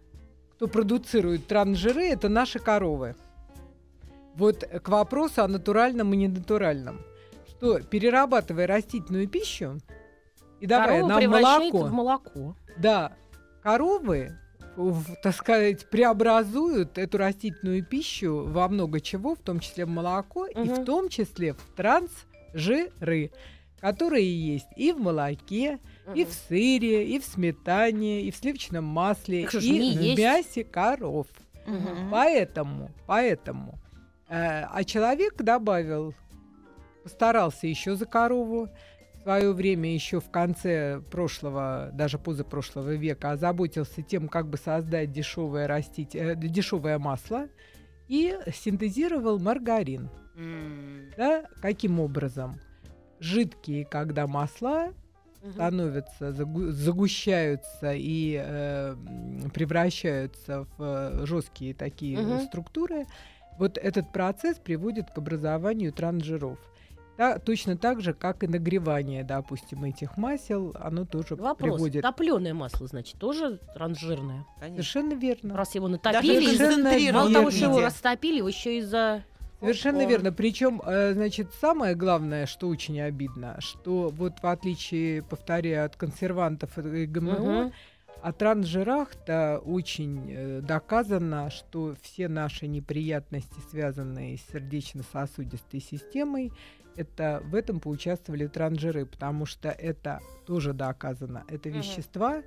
Кто 0.61 0.67
продуцирует 0.67 1.47
трансжиры, 1.47 2.03
это 2.09 2.29
наши 2.29 2.59
коровы. 2.59 3.15
Вот 4.35 4.63
к 4.63 4.89
вопросу 4.89 5.41
о 5.41 5.47
натуральном 5.47 6.13
и 6.13 6.17
ненатуральном. 6.17 6.99
Что 7.49 7.79
перерабатывая 7.81 8.67
растительную 8.67 9.27
пищу 9.27 9.79
и 10.59 10.67
давая 10.67 11.01
Корову 11.01 11.07
нам 11.09 11.31
молоко, 11.31 11.77
в 11.79 11.91
молоко. 11.91 12.55
Да, 12.77 13.13
коровы, 13.63 14.37
в- 14.75 15.15
так 15.23 15.33
сказать, 15.35 15.89
преобразуют 15.89 16.99
эту 16.99 17.17
растительную 17.17 17.83
пищу 17.83 18.45
во 18.45 18.67
много 18.67 19.01
чего, 19.01 19.33
в 19.33 19.39
том 19.39 19.59
числе 19.61 19.85
в 19.85 19.89
молоко, 19.89 20.45
и 20.45 20.59
Мгм. 20.59 20.75
в 20.75 20.85
том 20.85 21.09
числе 21.09 21.53
в 21.53 21.61
трансжиры, 21.75 23.31
которые 23.79 24.53
есть 24.55 24.67
и 24.77 24.91
в 24.91 24.99
молоке, 24.99 25.79
и 26.15 26.25
в 26.25 26.33
сыре, 26.33 27.07
и 27.07 27.19
в 27.19 27.25
сметане, 27.25 28.21
и 28.23 28.31
в 28.31 28.35
сливочном 28.35 28.85
масле, 28.85 29.45
Так 29.45 29.55
и 29.55 29.57
в 29.59 30.01
есть. 30.01 30.19
мясе 30.19 30.63
коров. 30.63 31.27
Поэтому, 32.09 32.89
поэтому, 33.07 33.79
э, 34.29 34.63
а 34.63 34.83
человек 34.83 35.35
добавил, 35.41 36.13
постарался 37.03 37.67
еще 37.67 37.95
за 37.95 38.05
корову, 38.05 38.69
в 39.13 39.23
свое 39.23 39.53
время 39.53 39.93
еще 39.93 40.19
в 40.19 40.31
конце 40.31 40.99
прошлого, 41.11 41.91
даже 41.93 42.17
позапрошлого 42.17 42.95
века 42.95 43.31
озаботился 43.31 44.01
тем, 44.01 44.27
как 44.27 44.49
бы 44.49 44.57
создать 44.57 45.11
дешевое, 45.11 45.67
растить, 45.67 46.15
э, 46.15 46.35
дешевое 46.35 46.97
масло 46.97 47.47
и 48.07 48.35
синтезировал 48.51 49.39
маргарин. 49.39 50.09
Да? 51.17 51.45
Каким 51.61 51.99
образом? 51.99 52.59
Жидкие, 53.19 53.85
когда 53.85 54.25
масла 54.25 54.91
Становятся, 55.53 56.29
загу- 56.31 56.69
загущаются 56.71 57.93
и 57.93 58.39
э, 58.43 58.95
превращаются 59.53 60.67
в 60.77 61.25
жесткие 61.25 61.73
такие 61.73 62.19
Мгм. 62.19 62.41
структуры, 62.41 63.05
вот 63.57 63.77
этот 63.77 64.11
процесс 64.11 64.57
приводит 64.57 65.11
к 65.11 65.17
образованию 65.17 65.91
трансжиров. 65.93 66.57
Да, 67.17 67.37
точно 67.37 67.77
так 67.77 68.01
же, 68.01 68.13
как 68.13 68.43
и 68.43 68.47
нагревание, 68.47 69.23
допустим, 69.23 69.83
этих 69.83 70.17
масел, 70.17 70.75
оно 70.79 71.05
тоже 71.05 71.35
Вопрос. 71.35 71.73
приводит. 71.75 72.01
Топленое 72.01 72.53
масло, 72.53 72.87
значит, 72.87 73.17
тоже 73.19 73.59
трансжирное. 73.75 74.45
Конечно. 74.59 74.83
Совершенно 74.83 75.13
верно. 75.13 75.55
Раз 75.55 75.75
его 75.75 75.87
натопили, 75.87 76.45
из-за- 76.53 77.33
того, 77.33 77.51
что 77.51 77.65
его 77.65 77.81
растопили, 77.81 78.37
его 78.37 78.47
еще 78.47 78.77
из-за... 78.79 79.23
Совершенно 79.61 80.05
верно. 80.07 80.31
Причем, 80.33 80.81
э, 80.85 81.13
значит, 81.13 81.53
самое 81.61 81.95
главное, 81.95 82.45
что 82.47 82.67
очень 82.67 82.99
обидно, 82.99 83.57
что 83.59 84.09
вот 84.09 84.39
в 84.41 84.47
отличие, 84.47 85.21
повторяю, 85.21 85.85
от 85.85 85.95
консервантов 85.95 86.77
и 86.79 87.05
ГМО, 87.05 87.37
Мгм. 87.65 87.73
о 88.23 88.33
трансжирах-то 88.33 89.59
очень 89.63 90.31
э, 90.31 90.61
доказано, 90.61 91.49
что 91.51 91.95
все 92.01 92.27
наши 92.27 92.67
неприятности, 92.67 93.59
связанные 93.69 94.37
с 94.37 94.41
сердечно-сосудистой 94.51 95.79
системой, 95.79 96.51
это 96.95 97.41
в 97.45 97.55
этом 97.55 97.79
поучаствовали 97.79 98.47
трансжиры, 98.47 99.05
потому 99.05 99.45
что 99.45 99.69
это 99.69 100.19
тоже 100.45 100.73
доказано. 100.73 101.45
Это 101.47 101.69
Мгм. 101.69 101.77
вещества, 101.79 102.41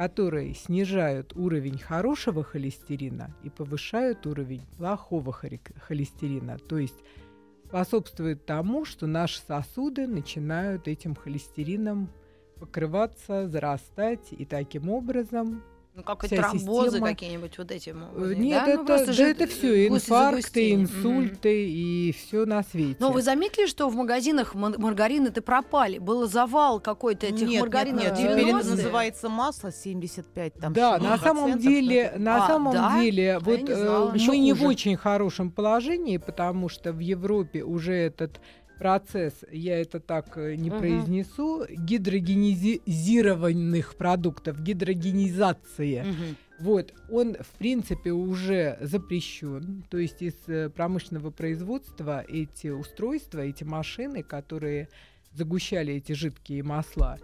которые 0.00 0.54
снижают 0.54 1.36
уровень 1.36 1.76
хорошего 1.76 2.42
холестерина 2.42 3.36
и 3.42 3.50
повышают 3.50 4.26
уровень 4.26 4.62
плохого 4.78 5.30
холестерина. 5.30 6.56
То 6.56 6.78
есть 6.78 6.96
способствует 7.66 8.46
тому, 8.46 8.86
что 8.86 9.06
наши 9.06 9.42
сосуды 9.42 10.06
начинают 10.06 10.88
этим 10.88 11.14
холестерином 11.14 12.08
покрываться, 12.58 13.46
зарастать, 13.46 14.28
и 14.30 14.46
таким 14.46 14.88
образом 14.88 15.62
Ну, 16.00 16.04
как 16.04 16.24
вся 16.26 16.36
тромбозы 16.36 16.90
система- 16.96 17.08
какие-нибудь 17.08 17.58
вот 17.58 17.70
эти 17.70 17.90
могут 17.90 18.38
Нет, 18.38 18.64
да? 18.64 18.70
это, 18.72 18.78
Ну, 18.80 18.86
да 19.06 19.12
же 19.12 19.22
это 19.24 19.46
все 19.46 19.86
инфаркты, 19.88 20.72
инсульты 20.72 21.68
и 21.70 22.12
все 22.12 22.46
на 22.46 22.62
свете. 22.62 22.96
Но 22.98 23.12
вы 23.12 23.22
заметили, 23.22 23.66
что 23.66 23.88
в 23.88 23.94
магазинах 23.96 24.54
мар- 24.54 24.78
маргарины-то 24.78 25.42
пропали? 25.42 25.98
Был 25.98 26.26
завал 26.28 26.80
какой-то 26.80 27.26
этих 27.26 27.40
Нет, 27.42 27.48
нет, 27.50 27.60
маргаринов 27.60 28.02
нет, 28.04 28.12
в 28.12 28.16
теперь 28.16 28.30
это 28.30 28.40
90-е. 28.58 28.70
называется 28.70 29.28
масло 29.28 29.72
75 29.72 30.54
там 30.54 30.72
да, 30.72 30.98
на 30.98 31.18
самом 31.18 31.58
деле, 31.58 32.14
на 32.16 32.44
А, 32.44 32.48
самом 32.48 32.72
да? 32.72 33.00
деле, 33.00 33.38
вот 33.40 33.60
не 33.62 33.70
э, 33.70 33.76
знала. 33.76 34.14
Мы 34.26 34.38
не 34.38 34.52
в 34.52 34.64
очень 34.64 34.96
хорошем 34.96 35.50
положении, 35.50 36.16
потому 36.16 36.68
что 36.68 36.92
в 36.92 36.98
Европе 36.98 37.62
уже 37.62 37.92
этот 37.94 38.40
процесс, 38.80 39.34
я 39.52 39.78
это 39.80 40.00
так 40.00 40.36
э, 40.38 40.54
не 40.56 40.70
Мгм. 40.70 40.78
произнесу, 40.78 41.66
гидрогенизированных 41.68 43.94
продуктов, 43.96 44.60
гидрогенизации. 44.62 46.02
Мгм. 46.02 46.36
Вот, 46.60 46.94
он, 47.10 47.36
в 47.38 47.58
принципе, 47.58 48.12
уже 48.12 48.78
запрещен. 48.80 49.84
То 49.90 49.98
есть 49.98 50.22
из 50.22 50.34
э, 50.46 50.70
промышленного 50.70 51.30
производства 51.30 52.24
эти 52.26 52.68
устройства, 52.68 53.40
эти 53.40 53.64
машины, 53.64 54.22
которые 54.22 54.88
загущали 55.32 55.94
эти 55.94 56.12
жидкие 56.12 56.62
масла, 56.62 57.18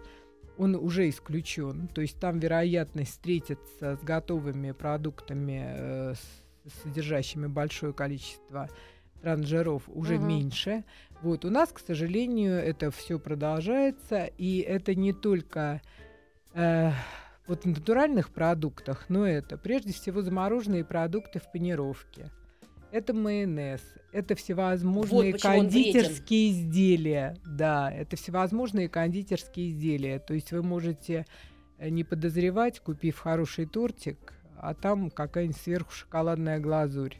он 0.57 0.75
уже 0.75 1.09
исключен. 1.09 1.87
То 1.87 2.01
есть 2.01 2.19
там 2.19 2.39
вероятность 2.39 3.11
встретиться 3.11 3.97
с 3.99 4.03
готовыми 4.03 4.71
продуктами, 4.71 5.65
э, 5.67 6.13
содержащими 6.83 7.47
большое 7.47 7.93
количество 7.93 8.69
трансжиров, 9.21 9.83
уже 9.87 10.17
Мгм. 10.17 10.27
меньше. 10.27 10.83
Вот 11.21 11.45
у 11.45 11.49
нас, 11.49 11.71
к 11.71 11.79
сожалению, 11.79 12.55
это 12.55 12.91
все 12.91 13.19
продолжается, 13.19 14.25
и 14.37 14.59
это 14.59 14.95
не 14.95 15.13
только 15.13 15.81
э, 16.53 16.91
вот 17.47 17.63
в 17.63 17.67
натуральных 17.67 18.29
продуктах, 18.29 19.05
но 19.09 19.25
это 19.25 19.57
прежде 19.57 19.93
всего 19.93 20.21
замороженные 20.21 20.83
продукты 20.83 21.39
в 21.39 21.51
панировке. 21.51 22.31
Это 22.91 23.13
майонез, 23.13 23.81
это 24.13 24.35
всевозможные 24.35 25.33
Вот 25.33 25.41
кондитерские 25.41 26.51
изделия. 26.51 27.35
Да, 27.45 27.91
это 27.91 28.15
всевозможные 28.15 28.87
кондитерские 28.87 29.71
изделия. 29.71 30.19
То 30.19 30.33
есть 30.33 30.51
вы 30.51 30.63
можете 30.63 31.25
э, 31.79 31.89
не 31.89 32.03
подозревать, 32.03 32.79
купив 32.79 33.19
хороший 33.19 33.65
тортик, 33.65 34.33
а 34.55 34.73
там 34.73 35.09
какая-нибудь 35.09 35.57
сверху 35.57 35.91
шоколадная 35.91 36.59
глазурь. 36.59 37.17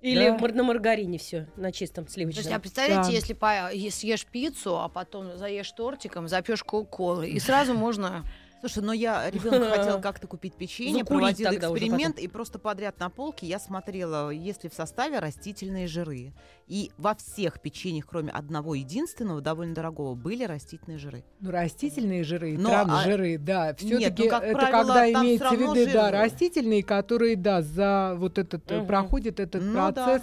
Или 0.00 0.28
Да. 0.28 0.36
на 0.54 0.62
маргарине 0.62 1.18
все, 1.18 1.48
на 1.56 1.72
чистом 1.72 2.04
То 2.04 2.08
есть, 2.10 2.28
а 2.28 2.32
сливочном. 2.32 2.60
представляете, 2.60 3.08
Да. 3.08 3.14
если 3.14 3.32
по- 3.34 3.70
съешь 3.90 4.24
пиццу, 4.26 4.78
а 4.78 4.88
потом 4.88 5.36
заешь 5.36 5.70
тортиком, 5.72 6.28
запьешь 6.28 6.62
кока-колы, 6.62 7.28
и 7.28 7.40
сразу 7.40 7.74
можно... 7.74 8.24
Слушай, 8.60 8.82
но 8.82 8.92
я 8.92 9.30
ребенку 9.30 9.70
хотела 9.70 10.00
как-то 10.02 10.26
купить 10.26 10.54
печенье, 10.54 11.04
Закурить 11.04 11.36
проводила 11.36 11.54
эксперимент, 11.54 12.18
и 12.18 12.26
просто 12.26 12.58
подряд 12.58 12.98
на 12.98 13.08
полке 13.08 13.46
я 13.46 13.58
смотрела, 13.58 14.30
есть 14.30 14.64
ли 14.64 14.70
в 14.70 14.74
составе 14.74 15.20
растительные 15.20 15.86
жиры. 15.86 16.32
И 16.66 16.90
во 16.98 17.14
всех 17.14 17.60
печеньях, 17.60 18.06
кроме 18.06 18.30
одного 18.32 18.74
единственного, 18.74 19.40
довольно 19.40 19.74
дорогого, 19.74 20.14
были 20.14 20.44
растительные 20.44 20.98
жиры. 20.98 21.24
Ну, 21.40 21.50
растительные 21.50 22.24
жиры, 22.24 22.56
Ну, 22.58 22.68
а- 22.72 22.84
трансжиры, 22.84 23.38
да. 23.38 23.74
Все-таки 23.74 24.28
ну, 24.28 24.36
это 24.36 24.52
правило, 24.58 24.82
когда 24.94 25.12
имеется 25.12 25.48
в 25.50 25.52
виду, 25.52 25.92
да, 25.92 26.10
растительные, 26.10 26.82
которые, 26.82 27.36
да, 27.36 27.62
за 27.62 28.14
вот 28.16 28.38
этот, 28.38 28.70
э, 28.72 28.78
Мгм. 28.78 28.86
проходит 28.86 29.40
этот 29.40 29.62
Ну 29.62 29.74
да. 29.74 29.92
процесс. 29.92 30.22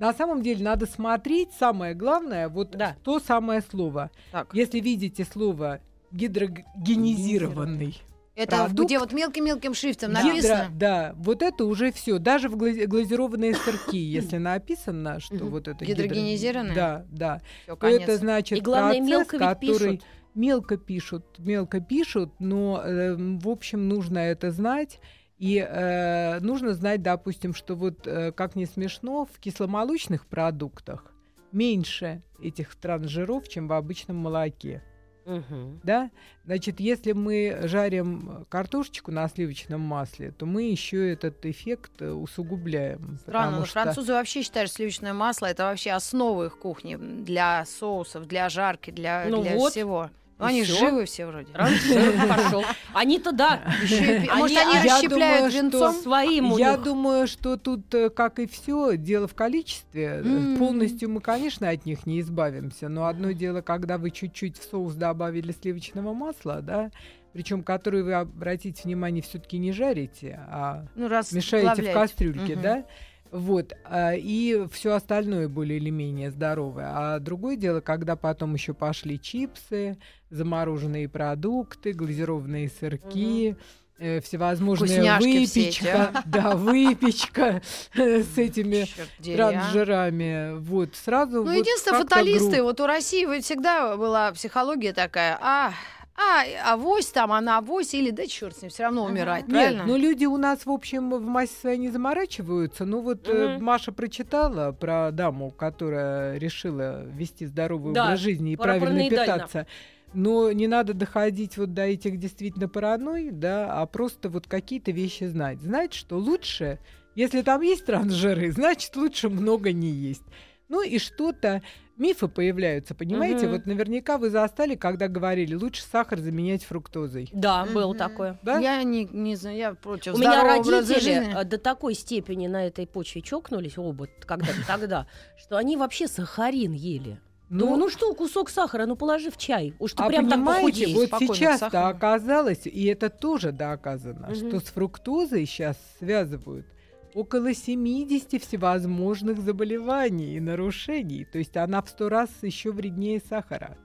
На 0.00 0.12
самом 0.12 0.42
деле 0.42 0.64
надо 0.64 0.86
смотреть, 0.86 1.50
самое 1.58 1.94
главное, 1.94 2.48
вот 2.48 2.72
Да. 2.72 2.96
то 3.04 3.20
самое 3.20 3.60
слово. 3.62 4.10
Так. 4.32 4.52
Если 4.52 4.80
видите 4.80 5.24
слово 5.24 5.80
гидрогенизированный, 6.14 7.96
Это 8.36 8.56
Продукт. 8.64 8.86
где 8.86 8.98
вот 8.98 9.12
мелким-мелким 9.12 9.74
шрифтом 9.74 10.10
гидро- 10.12 10.24
написано? 10.24 10.70
да, 10.74 11.12
вот 11.16 11.42
это 11.42 11.64
уже 11.64 11.92
все. 11.92 12.18
Даже 12.18 12.48
в 12.48 12.56
гла- 12.56 12.86
глазированные 12.86 13.54
сырки, 13.54 13.96
если 13.98 14.38
написано, 14.38 15.20
что 15.20 15.44
вот 15.46 15.68
это 15.68 15.84
Гидрогенизированное? 15.84 16.72
гидро- 16.72 16.74
Да, 16.74 17.04
да. 17.10 17.40
Всё, 17.64 17.76
то 17.76 17.86
это 17.86 18.16
значит 18.16 18.58
И 18.58 18.60
главное, 18.60 18.94
процесс, 18.96 19.08
мелко 19.10 19.38
который 19.38 19.88
пишут. 19.98 20.02
мелко 20.34 20.76
пишут, 20.76 21.24
мелко 21.38 21.80
пишут, 21.80 22.32
но 22.40 22.82
эм, 22.84 23.38
в 23.38 23.48
общем 23.48 23.88
нужно 23.88 24.18
это 24.18 24.50
знать. 24.50 24.98
И 25.38 25.58
э, 25.58 26.38
нужно 26.40 26.74
знать, 26.74 27.02
допустим, 27.02 27.54
что 27.54 27.74
вот, 27.74 28.06
э, 28.06 28.32
как 28.32 28.54
не 28.56 28.66
смешно, 28.66 29.26
в 29.32 29.38
кисломолочных 29.40 30.26
продуктах 30.26 31.12
меньше 31.52 32.22
этих 32.42 32.74
трансжиров, 32.76 33.48
чем 33.48 33.68
в 33.68 33.72
обычном 33.72 34.16
молоке. 34.16 34.82
Мгм. 35.24 35.80
Да? 35.82 36.10
Значит, 36.44 36.80
если 36.80 37.12
мы 37.12 37.60
жарим 37.64 38.44
картошечку 38.48 39.10
на 39.10 39.28
сливочном 39.28 39.80
масле, 39.80 40.30
то 40.32 40.44
мы 40.46 40.64
еще 40.64 41.12
этот 41.12 41.44
эффект 41.46 42.02
э, 42.02 42.10
усугубляем. 42.10 43.18
Странно, 43.22 43.60
но 43.60 43.64
что- 43.64 43.72
французы 43.82 44.12
вообще 44.12 44.42
считают, 44.42 44.68
что 44.70 44.76
сливочное 44.76 45.14
масло 45.14 45.46
это 45.46 45.64
вообще 45.64 45.92
основа 45.92 46.46
их 46.46 46.58
кухни 46.58 46.96
для 46.96 47.64
соусов, 47.64 48.26
для 48.26 48.48
жарки, 48.48 48.90
для, 48.90 49.24
Ну 49.28 49.42
для 49.42 49.54
вот. 49.56 49.72
всего. 49.72 50.10
И 50.38 50.42
они 50.42 50.62
всё. 50.64 50.76
живы 50.78 51.04
все 51.04 51.26
вроде. 51.26 51.52
Пошел. 52.28 52.64
Они-то 52.92 53.32
да. 53.32 53.62
Может, 53.80 54.58
Они- 54.58 54.88
расщепляют 54.88 55.54
венцом? 55.54 55.94
Своим 55.94 56.56
Я 56.56 56.72
них. 56.72 56.82
думаю, 56.82 57.26
что 57.26 57.56
тут, 57.56 57.94
э, 57.94 58.10
как 58.10 58.38
и 58.38 58.46
все, 58.46 58.96
дело 58.96 59.28
в 59.28 59.34
количестве. 59.34 60.22
Э. 60.24 60.56
Полностью 60.58 61.08
мы, 61.10 61.20
конечно, 61.20 61.68
от 61.68 61.86
них 61.86 62.06
не 62.06 62.20
избавимся. 62.20 62.88
Но 62.88 63.06
одно 63.06 63.32
дело, 63.32 63.60
когда 63.60 63.96
вы 63.96 64.10
чуть-чуть 64.10 64.58
в 64.58 64.64
соус 64.68 64.94
добавили 64.94 65.52
сливочного 65.52 66.12
масла, 66.14 66.60
да, 66.62 66.90
причем 67.32 67.62
которое 67.62 68.02
вы, 68.02 68.14
обратите 68.14 68.82
внимание, 68.84 69.22
все-таки 69.22 69.58
не 69.58 69.72
жарите, 69.72 70.40
а 70.48 70.84
Ну, 70.94 71.08
раз 71.08 71.32
мешаете 71.32 71.82
в 71.90 71.92
кастрюльке, 71.92 72.56
да? 72.56 72.84
Вот, 73.30 73.72
а, 73.84 74.14
и 74.14 74.66
все 74.70 74.94
остальное 74.94 75.48
более 75.48 75.78
или 75.78 75.90
менее 75.90 76.30
здоровое. 76.30 76.86
А 76.88 77.18
другое 77.18 77.56
дело, 77.56 77.80
когда 77.80 78.14
потом 78.14 78.54
еще 78.54 78.74
пошли 78.74 79.20
чипсы, 79.20 79.98
замороженные 80.30 81.08
продукты, 81.08 81.92
глазированные 81.92 82.68
сырки, 82.68 83.56
э, 83.98 84.20
всевозможная 84.20 85.18
Вкусняшки 85.18 85.46
все 85.46 85.60
выпечка, 85.60 86.22
да, 86.26 86.54
выпечка 86.54 87.62
с 87.94 88.38
этими 88.38 88.86
дери, 89.18 89.40
а. 89.40 89.50
трансжирами. 89.50 90.58
Вот, 90.58 90.94
сразу 90.94 91.38
Ну, 91.38 91.44
вот 91.44 91.52
единственное, 91.52 92.00
фаталисты, 92.00 92.62
вот 92.62 92.80
у 92.80 92.86
России 92.86 93.40
всегда 93.40 93.96
была 93.96 94.32
психология 94.32 94.92
такая, 94.92 95.38
а, 95.40 95.72
а, 96.16 96.72
авось 96.72 97.06
там, 97.06 97.32
она 97.32 97.58
авось, 97.58 97.92
или 97.94 98.10
да 98.10 98.26
черт 98.26 98.56
с 98.56 98.62
ним, 98.62 98.70
все 98.70 98.84
равно 98.84 99.04
умирать, 99.04 99.48
Нет, 99.48 99.50
правильно? 99.50 99.84
ну 99.84 99.96
люди 99.96 100.26
у 100.26 100.36
нас, 100.36 100.64
в 100.64 100.70
общем, 100.70 101.10
в 101.10 101.22
массе 101.26 101.54
своей 101.60 101.78
не 101.78 101.88
заморачиваются. 101.90 102.84
Ну 102.84 103.00
вот 103.00 103.28
э, 103.28 103.54
Мгм. 103.56 103.64
Маша 103.64 103.90
прочитала 103.90 104.70
про 104.72 105.10
даму, 105.10 105.50
которая 105.50 106.38
решила 106.38 107.04
вести 107.04 107.46
здоровый 107.46 107.94
Да, 107.94 108.04
образ 108.06 108.20
жизни 108.20 108.52
и 108.52 108.56
правильно 108.56 109.08
питаться. 109.08 109.66
Но 110.12 110.52
не 110.52 110.68
надо 110.68 110.94
доходить 110.94 111.56
вот 111.56 111.74
до 111.74 111.82
этих 111.82 112.20
действительно 112.20 112.68
паранойй, 112.68 113.32
да, 113.32 113.82
а 113.82 113.84
просто 113.86 114.28
вот 114.28 114.46
какие-то 114.46 114.92
вещи 114.92 115.24
знать. 115.24 115.60
Знать, 115.60 115.92
что 115.92 116.16
лучше, 116.16 116.78
если 117.16 117.42
там 117.42 117.60
есть 117.62 117.86
трансжиры, 117.86 118.52
значит 118.52 118.94
лучше 118.94 119.28
много 119.28 119.72
не 119.72 119.90
есть. 119.90 120.22
Ну 120.68 120.82
и 120.82 120.98
что-то, 120.98 121.62
мифы 121.96 122.28
появляются, 122.28 122.94
понимаете? 122.94 123.46
Мгм. 123.46 123.52
Вот 123.56 123.66
наверняка 123.66 124.18
вы 124.18 124.30
застали, 124.30 124.74
когда 124.74 125.08
говорили, 125.08 125.54
лучше 125.54 125.82
сахар 125.82 126.18
заменять 126.18 126.64
фруктозой. 126.64 127.28
Да, 127.32 127.64
было 127.66 127.90
Мгм. 127.90 127.98
такое. 127.98 128.38
Да? 128.42 128.58
Я 128.58 128.82
не, 128.82 129.04
не 129.04 129.36
знаю, 129.36 129.56
я 129.56 129.74
против 129.74 130.14
У 130.14 130.18
меня 130.18 130.42
родители 130.42 131.00
жизни. 131.00 131.34
э, 131.40 131.44
до 131.44 131.58
такой 131.58 131.94
степени 131.94 132.46
на 132.46 132.66
этой 132.66 132.86
почве 132.86 133.22
чокнулись 133.22 133.78
оба 133.78 134.08
когда-то 134.26 134.58
тогда, 134.66 135.06
что 135.36 135.56
они 135.56 135.76
вообще 135.76 136.08
сахарин 136.08 136.72
ели. 136.72 137.20
Ну, 137.50 137.70
Но- 137.70 137.76
ну 137.76 137.88
что, 137.90 138.12
кусок 138.14 138.48
сахара, 138.50 138.86
ну 138.86 138.96
положи 138.96 139.30
в 139.30 139.36
чай. 139.36 139.74
Уж 139.78 139.92
ты 139.92 140.02
а 140.02 140.08
прям 140.08 140.24
так 140.28 140.38
понимаете, 140.38 140.86
похудеешь. 140.86 141.10
вот 141.28 141.36
сейчас-то 141.36 141.88
оказалось, 141.88 142.66
и 142.66 142.86
это 142.86 143.10
тоже 143.10 143.52
доказано, 143.52 144.28
Мгм. 144.28 144.34
что 144.34 144.60
с 144.60 144.64
фруктозой 144.64 145.44
сейчас 145.46 145.76
связывают 145.98 146.66
около 147.14 147.54
70 147.54 148.42
всевозможных 148.42 149.38
заболеваний 149.40 150.36
и 150.36 150.40
нарушений. 150.40 151.24
То 151.24 151.38
есть 151.38 151.56
она 151.56 151.80
в 151.82 151.88
сто 151.88 152.08
раз 152.08 152.28
еще 152.42 152.72
вреднее 152.72 153.20
сахара. 153.20 153.76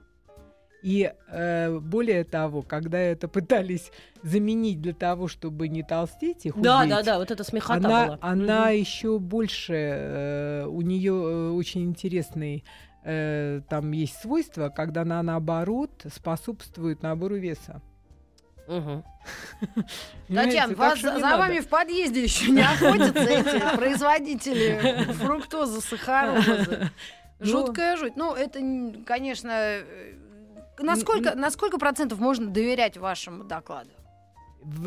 И 0.82 1.12
э, 1.28 1.78
более 1.78 2.24
того, 2.24 2.62
когда 2.62 2.98
это 2.98 3.28
пытались 3.28 3.92
заменить 4.22 4.80
для 4.80 4.94
того, 4.94 5.28
чтобы 5.28 5.68
не 5.68 5.82
толстеть 5.82 6.46
и 6.46 6.50
худеть, 6.50 6.64
Да, 6.64 6.86
да, 6.86 7.02
да, 7.02 7.18
вот 7.18 7.30
это 7.30 7.44
смехота 7.44 7.76
она, 7.86 8.06
была. 8.06 8.18
она 8.22 8.64
Мгм. 8.66 8.74
еще 8.78 9.18
больше, 9.18 9.74
э, 9.74 10.64
у 10.66 10.80
нее 10.80 11.12
очень 11.52 11.82
интересный 11.84 12.64
э, 13.04 13.62
там 13.70 13.92
есть 13.92 14.20
свойство, 14.20 14.68
когда 14.68 15.02
она 15.02 15.22
наоборот 15.22 16.04
способствует 16.14 17.02
набору 17.02 17.36
веса. 17.36 17.80
Понимаете? 18.66 19.02
Татьяна, 20.28 20.74
вас 20.74 21.00
за, 21.00 21.18
надо. 21.18 21.38
вами 21.38 21.60
в 21.60 21.68
подъезде 21.68 22.22
еще 22.22 22.50
не 22.50 22.62
охотятся 22.62 23.20
эти 23.20 23.76
производители 23.76 25.12
фруктозы, 25.14 25.80
сахарозы. 25.80 26.90
Ну. 27.42 27.46
Жуткая 27.46 27.96
жуть. 27.96 28.16
Ну, 28.16 28.34
это, 28.34 28.60
конечно, 29.06 29.50
э, 29.50 30.12
насколько, 30.78 31.34
на 31.34 31.50
сколько 31.50 31.78
процентов 31.78 32.18
можно 32.18 32.50
доверять 32.50 32.98
вашему 32.98 33.44
докладу? 33.44 33.88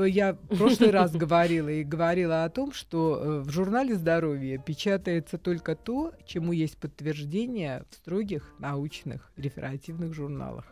Я 0.06 0.34
в 0.34 0.58
прошлый 0.58 0.92
раз 0.92 1.14
говорила 1.14 1.70
и 1.70 1.84
говорила 1.84 2.44
о 2.44 2.50
том, 2.50 2.72
что 2.72 3.18
э, 3.18 3.40
в 3.40 3.50
журнале 3.50 3.96
здоровья 3.96 4.60
печатается 4.60 5.40
только 5.40 5.76
то, 5.76 6.14
чему 6.26 6.52
есть 6.52 6.78
подтверждение 6.78 7.84
в 7.90 7.96
строгих 7.96 8.54
научных 8.60 9.32
реферативных 9.36 10.14
журналах. 10.14 10.66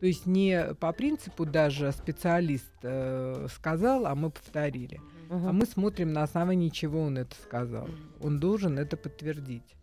То 0.00 0.06
есть 0.06 0.26
не 0.26 0.74
по 0.74 0.92
принципу 0.92 1.44
даже 1.44 1.90
специалист 1.92 2.72
э, 2.82 3.46
сказал, 3.50 4.06
а 4.06 4.14
мы 4.14 4.30
повторили. 4.30 5.00
Мгм. 5.28 5.48
А 5.48 5.52
мы 5.52 5.66
смотрим, 5.66 6.12
на 6.12 6.22
основании 6.22 6.68
чего 6.68 7.02
он 7.02 7.18
это 7.18 7.34
сказал. 7.42 7.88
Он 8.20 8.38
должен 8.38 8.78
это 8.78 8.96
подтвердить. 8.96 9.76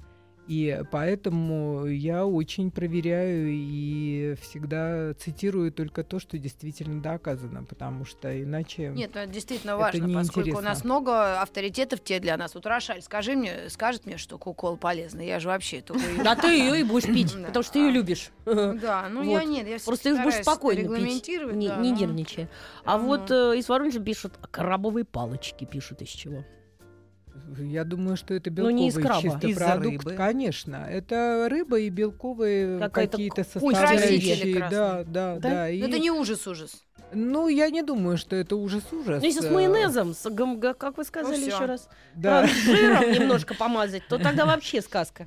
И 0.48 0.82
поэтому 0.92 1.86
я 1.86 2.26
очень 2.26 2.70
проверяю 2.70 3.48
и 3.50 4.36
всегда 4.42 5.14
цитирую 5.16 5.72
только 5.72 6.04
то, 6.04 6.20
что 6.20 6.38
действительно 6.38 7.02
доказано, 7.02 7.64
потому 7.64 8.06
что 8.06 8.42
иначе... 8.42 8.90
Нет, 8.90 9.12
ну 9.16 9.22
это 9.22 9.32
действительно 9.32 9.72
Это 9.72 9.80
важно, 9.80 10.14
поскольку 10.14 10.58
у 10.58 10.62
нас 10.62 10.84
много 10.84 11.42
авторитетов 11.42 12.04
те 12.04 12.20
для 12.20 12.38
нас. 12.38 12.54
Вот 12.54 12.66
Рошаль, 12.66 13.02
скажи 13.02 13.36
мне, 13.36 13.70
скажет 13.70 14.06
мне, 14.06 14.18
что 14.18 14.38
кукол 14.38 14.78
полезный. 14.78 15.26
Я 15.26 15.40
же 15.40 15.48
вообще 15.48 15.82
только... 15.82 16.04
Да 16.24 16.36
ты 16.36 16.48
ее 16.48 16.82
и 16.82 16.84
будешь 16.84 17.06
пить, 17.06 17.34
потому 17.46 17.64
что 17.64 17.74
ты 17.74 17.80
ее 17.80 17.92
любишь. 17.92 18.30
Да, 18.46 19.08
ну 19.10 19.24
я 19.24 19.44
нет, 19.44 19.68
я 19.68 19.78
Просто 19.84 20.10
их 20.10 20.22
будешь 20.22 20.42
спокойно 20.42 20.96
пить, 20.96 21.28
не, 21.28 21.70
ну. 21.70 21.82
нервничая. 21.82 22.50
А 22.84 22.98
Мгм. 22.98 23.08
вот 23.08 23.32
э, 23.32 23.58
из 23.58 23.68
Воронежа 23.68 24.00
пишут, 24.00 24.34
а 24.42 24.48
крабовые 24.48 25.06
палочки 25.06 25.66
пишут 25.66 26.02
из 26.02 26.10
чего? 26.10 26.44
Я 27.58 27.84
думаю, 27.84 28.18
что 28.18 28.34
это 28.34 28.50
Ну, 28.52 28.70
не 28.70 28.88
из 28.90 28.96
белковый 28.96 29.22
краба. 29.22 29.34
чисто 29.40 29.48
Из-за 29.48 29.66
продукт, 29.66 30.04
рыбы. 30.06 30.14
конечно. 30.16 30.88
Это 30.90 31.48
рыба 31.50 31.80
и 31.80 31.90
белковые 31.90 32.80
Какая-то 32.80 33.12
какие-то 33.12 33.44
составляющие. 33.44 34.60
Да, 34.60 35.04
да, 35.06 35.36
Да? 35.36 35.40
да. 35.40 35.70
и- 35.70 35.80
Ну, 35.82 35.88
Это 35.88 36.00
не 36.00 36.12
ужас-ужас. 36.12 36.84
Ну, 37.16 37.48
я 37.48 37.70
не 37.70 37.82
думаю, 37.82 38.18
что 38.18 38.36
это 38.36 38.56
ужас-ужас. 38.56 39.22
Ну, 39.22 39.26
если 39.28 39.40
с 39.42 39.46
э, 39.46 39.52
майонезом, 39.52 40.14
с 40.14 40.30
гам- 40.30 40.60
га- 40.60 40.74
как 40.74 40.98
вы 40.98 41.04
сказали 41.06 41.36
всё. 41.38 41.56
еще 41.56 41.66
раз, 41.66 41.88
Да. 42.14 42.46
с 42.48 42.52
жиром 42.66 43.12
немножко 43.12 43.54
помазать, 43.56 44.04
то 44.10 44.18
тогда 44.18 44.46
вообще 44.46 44.82
сказка. 44.82 45.26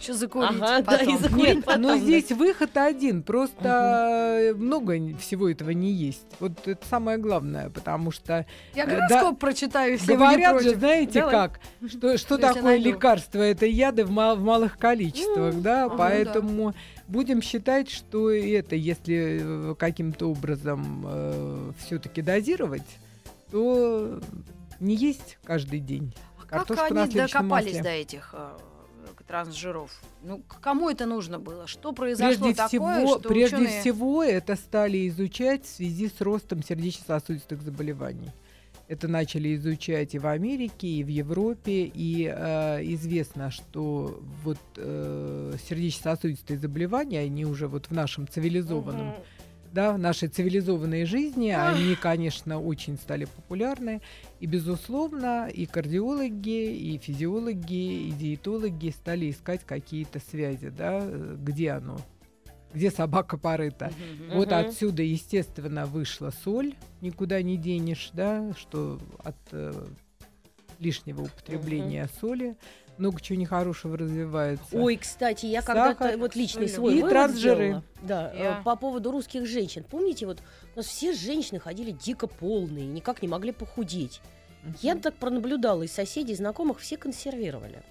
Еще 0.00 0.12
закурить 0.14 0.50
Ага, 0.50 0.80
да, 0.82 0.98
потом. 0.98 1.14
и 1.14 1.18
закурить 1.18 1.54
Нет, 1.56 1.64
потом, 1.64 1.82
но 1.82 1.88
да. 1.88 1.98
здесь 1.98 2.30
выход 2.32 2.76
один. 2.76 3.22
Просто 3.22 4.48
э, 4.50 4.54
много 4.54 4.94
всего 5.18 5.48
этого 5.48 5.70
не 5.70 5.90
есть. 5.92 6.26
Вот 6.40 6.52
это 6.66 6.86
самое 6.88 7.18
главное, 7.18 7.70
потому 7.70 8.10
что 8.10 8.44
Я 8.74 8.84
Э, 8.84 8.86
гороскоп 9.08 9.38
прочитаю, 9.38 9.92
если 9.92 10.14
говорят 10.14 10.62
же, 10.62 10.74
знаете 10.74 11.20
Давай. 11.20 11.32
как, 11.34 11.60
что, 11.88 12.18
что 12.18 12.38
такое 12.38 12.62
найду. 12.62 12.88
лекарство? 12.90 13.40
Это 13.40 13.66
яды 13.66 14.04
в, 14.04 14.10
мал- 14.10 14.36
в 14.36 14.42
малых 14.42 14.76
количествах, 14.78 15.54
да, 15.60 15.84
ага, 15.84 15.96
поэтому 15.96 16.74
будем 17.12 17.42
считать, 17.42 17.90
что 17.90 18.30
это, 18.30 18.74
если 18.74 19.70
э, 19.72 19.74
каким-то 19.78 20.30
образом 20.30 21.74
все-таки 21.78 22.22
дозировать, 22.22 22.82
то 23.50 24.20
не 24.80 24.96
есть 24.96 25.38
каждый 25.44 25.80
день. 25.80 26.14
А 26.42 26.46
Картошку 26.46 26.88
как 26.88 26.98
они 26.98 27.14
докопались 27.14 27.66
масле. 27.74 27.82
до 27.82 27.88
этих 27.90 28.34
э, 28.36 28.58
трансжиров? 29.26 29.90
Ну, 30.22 30.42
кому 30.60 30.90
это 30.90 31.06
нужно 31.06 31.38
было? 31.38 31.66
Что 31.66 31.92
произошло 31.92 32.26
Прежде 32.28 32.54
такое, 32.54 32.68
всего, 32.68 33.18
что 33.18 33.28
прежде 33.28 33.56
ученые- 33.56 33.80
всего 33.80 34.22
это 34.24 34.56
стали 34.56 35.08
изучать 35.08 35.64
в 35.64 35.68
связи 35.68 36.08
с 36.08 36.20
ростом 36.20 36.62
сердечно-сосудистых 36.62 37.62
заболеваний. 37.62 38.30
Это 38.92 39.08
начали 39.08 39.54
изучать 39.56 40.14
и 40.14 40.18
в 40.18 40.26
Америке, 40.26 40.86
и 40.86 41.02
в 41.02 41.08
Европе, 41.08 41.90
и 41.94 42.30
э, 42.30 42.84
известно, 42.92 43.50
что 43.50 44.20
вот 44.44 44.58
э, 44.76 45.54
сердечно-сосудистые 45.66 46.58
заболевания, 46.58 47.20
они 47.20 47.46
уже 47.46 47.68
вот 47.68 47.86
в 47.86 47.92
нашем 47.92 48.28
цивилизованном, 48.28 49.06
Мгм. 49.06 49.16
да, 49.72 49.92
в 49.94 49.98
нашей 49.98 50.28
цивилизованной 50.28 51.06
жизни, 51.06 51.48
они, 51.48 51.94
конечно, 51.94 52.60
очень 52.60 52.98
стали 52.98 53.24
популярны. 53.24 54.02
И, 54.40 54.46
безусловно, 54.46 55.48
и 55.48 55.64
кардиологи, 55.64 56.76
и 56.76 56.98
физиологи, 56.98 58.08
и 58.08 58.10
диетологи 58.10 58.90
стали 58.90 59.30
искать 59.30 59.62
какие-то 59.64 60.20
связи, 60.20 60.68
да, 60.68 60.98
э, 61.02 61.36
где 61.40 61.70
оно, 61.70 61.98
где 62.74 62.90
собака 62.90 63.36
порыта. 63.38 63.90
Мгм. 64.26 64.38
Вот 64.38 64.52
отсюда, 64.52 65.02
естественно, 65.02 65.86
вышла 65.86 66.30
соль, 66.44 66.74
никуда 67.00 67.42
не 67.42 67.56
денешь, 67.56 68.10
да, 68.12 68.52
что 68.56 68.98
от 69.22 69.36
э, 69.52 69.72
лишнего 70.78 71.22
употребления 71.22 72.08
соли 72.20 72.56
много 72.98 73.20
чего 73.20 73.38
нехорошего 73.38 73.96
развивается. 73.96 74.64
Ой, 74.72 74.96
кстати, 74.96 75.46
я 75.46 75.62
Сахар, 75.62 75.94
когда-то 75.96 76.18
вот 76.18 76.36
личный 76.36 76.68
соль. 76.68 76.74
свой 76.92 76.98
И 76.98 77.02
трансжиры. 77.02 77.64
сделала. 77.66 77.84
Да, 78.02 78.32
Я- 78.34 78.60
э, 78.60 78.62
по 78.62 78.76
поводу 78.76 79.10
русских 79.10 79.46
женщин. 79.46 79.84
Помните, 79.88 80.26
вот 80.26 80.42
у 80.74 80.78
нас 80.78 80.86
все 80.86 81.12
женщины 81.14 81.58
ходили 81.58 81.90
дико 81.90 82.26
полные, 82.26 82.86
никак 82.86 83.22
не 83.22 83.28
могли 83.28 83.52
похудеть. 83.52 84.20
Я 84.80 84.94
так 84.94 85.14
пронаблюдала, 85.16 85.82
из 85.82 85.92
соседей, 85.92 86.34
знакомых 86.34 86.78
все 86.78 86.96
консервировали. 86.96 87.82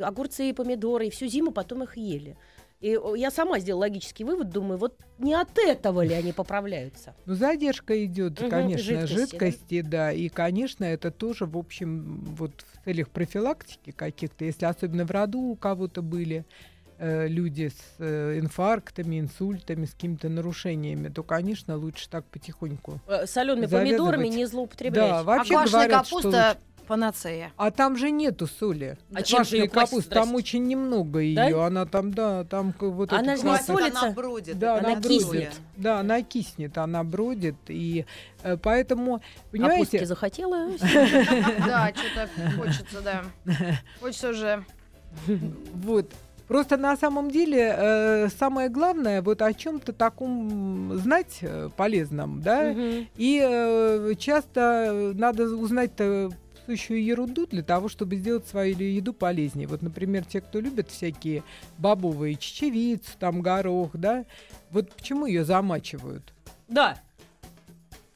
Огурцы 0.00 0.48
и 0.50 0.52
помидоры, 0.52 1.06
и 1.06 1.10
всю 1.10 1.26
зиму 1.28 1.52
потом 1.52 1.84
их 1.84 1.96
ели. 1.96 2.36
И 2.80 2.96
я 3.16 3.30
сама 3.32 3.58
сделала 3.58 3.80
логический 3.80 4.22
вывод, 4.22 4.50
думаю, 4.50 4.78
вот 4.78 4.96
не 5.18 5.34
от 5.34 5.58
этого 5.58 6.02
ли 6.02 6.14
они 6.14 6.32
поправляются? 6.32 7.14
Ну, 7.26 7.34
задержка 7.34 8.04
идет, 8.04 8.40
Мгм, 8.40 8.50
конечно, 8.50 8.84
жидкости, 8.84 9.14
жидкости, 9.14 9.80
да? 9.80 10.12
и, 10.12 10.28
конечно, 10.28 10.84
это 10.84 11.10
тоже, 11.10 11.46
в 11.46 11.58
общем, 11.58 12.20
вот 12.36 12.64
в 12.72 12.84
целях 12.84 13.08
профилактики 13.10 13.90
каких-то, 13.90 14.44
если 14.44 14.64
особенно 14.64 15.04
в 15.04 15.10
роду 15.10 15.40
у 15.40 15.56
кого-то 15.56 16.02
были 16.02 16.44
э, 16.98 17.26
люди 17.26 17.68
с 17.68 17.96
э, 17.98 18.38
инфарктами, 18.38 19.18
инсультами, 19.18 19.84
с 19.84 19.90
какими-то 19.90 20.28
нарушениями, 20.28 21.08
то, 21.08 21.24
конечно, 21.24 21.76
лучше 21.76 22.08
так 22.08 22.26
потихоньку. 22.26 23.00
Солеными 23.26 23.66
Завязывать. 23.66 23.98
помидорами 23.98 24.28
не 24.28 24.46
злоупотреблять. 24.46 25.10
Да, 25.10 25.22
вообще 25.24 25.54
а 25.54 25.58
квашеная 25.58 25.88
говорят, 25.88 26.08
капуста. 26.08 26.56
Панацея. 26.88 27.52
А 27.56 27.70
там 27.70 27.96
же 27.96 28.10
нету 28.10 28.46
соли. 28.46 28.98
А 29.14 29.22
чем 29.22 29.44
же 29.44 29.68
квасить, 29.68 29.72
капуста, 29.72 30.14
там 30.14 30.34
очень 30.34 30.66
немного 30.66 31.20
ее. 31.20 31.36
Да? 31.36 31.66
Она 31.66 31.86
там, 31.86 32.12
да, 32.12 32.44
там 32.44 32.74
вот 32.80 33.12
Она 33.12 33.36
же 33.36 33.44
не 33.44 33.56
солится? 33.58 34.00
Она 34.06 34.10
бродит. 34.12 34.58
Да, 34.58 34.78
она 34.78 34.88
она 34.88 34.94
не 34.96 35.02
киснет. 35.02 35.28
бродит. 35.30 35.52
Да, 35.76 36.00
она 36.00 36.22
киснет, 36.22 36.78
она 36.78 37.04
бродит. 37.04 37.56
И 37.68 38.06
э, 38.42 38.56
поэтому, 38.56 39.18
Капустки 39.18 39.50
понимаете, 39.52 40.06
захотела. 40.06 40.68
Да, 41.66 41.92
что-то 41.94 42.50
хочется, 42.56 43.00
да. 43.02 43.22
Хочется 44.00 44.30
уже. 44.30 44.64
вот. 45.74 46.10
Просто 46.48 46.78
на 46.78 46.96
самом 46.96 47.30
деле 47.30 47.74
э, 47.76 48.28
самое 48.38 48.70
главное 48.70 49.20
вот 49.20 49.42
о 49.42 49.52
чем-то 49.52 49.92
таком 49.92 50.96
знать 50.96 51.40
э, 51.42 51.68
полезном, 51.76 52.40
да, 52.40 52.70
Мгм. 52.72 53.06
и 53.18 53.42
э, 53.46 54.14
часто 54.18 55.12
надо 55.14 55.44
узнать-то 55.44 56.30
сущую 56.68 57.02
ерунду 57.02 57.46
для 57.46 57.62
того, 57.62 57.88
чтобы 57.88 58.16
сделать 58.16 58.46
свою 58.46 58.76
еду 58.76 59.14
полезнее. 59.14 59.66
Вот, 59.66 59.80
например, 59.80 60.26
те, 60.26 60.42
кто 60.42 60.60
любят 60.60 60.90
всякие 60.90 61.42
бобовые 61.78 62.36
чечевицу, 62.36 63.10
там 63.18 63.40
горох, 63.40 63.90
да, 63.94 64.26
вот 64.70 64.94
почему 64.94 65.24
ее 65.24 65.44
замачивают? 65.44 66.34
Да. 66.68 66.98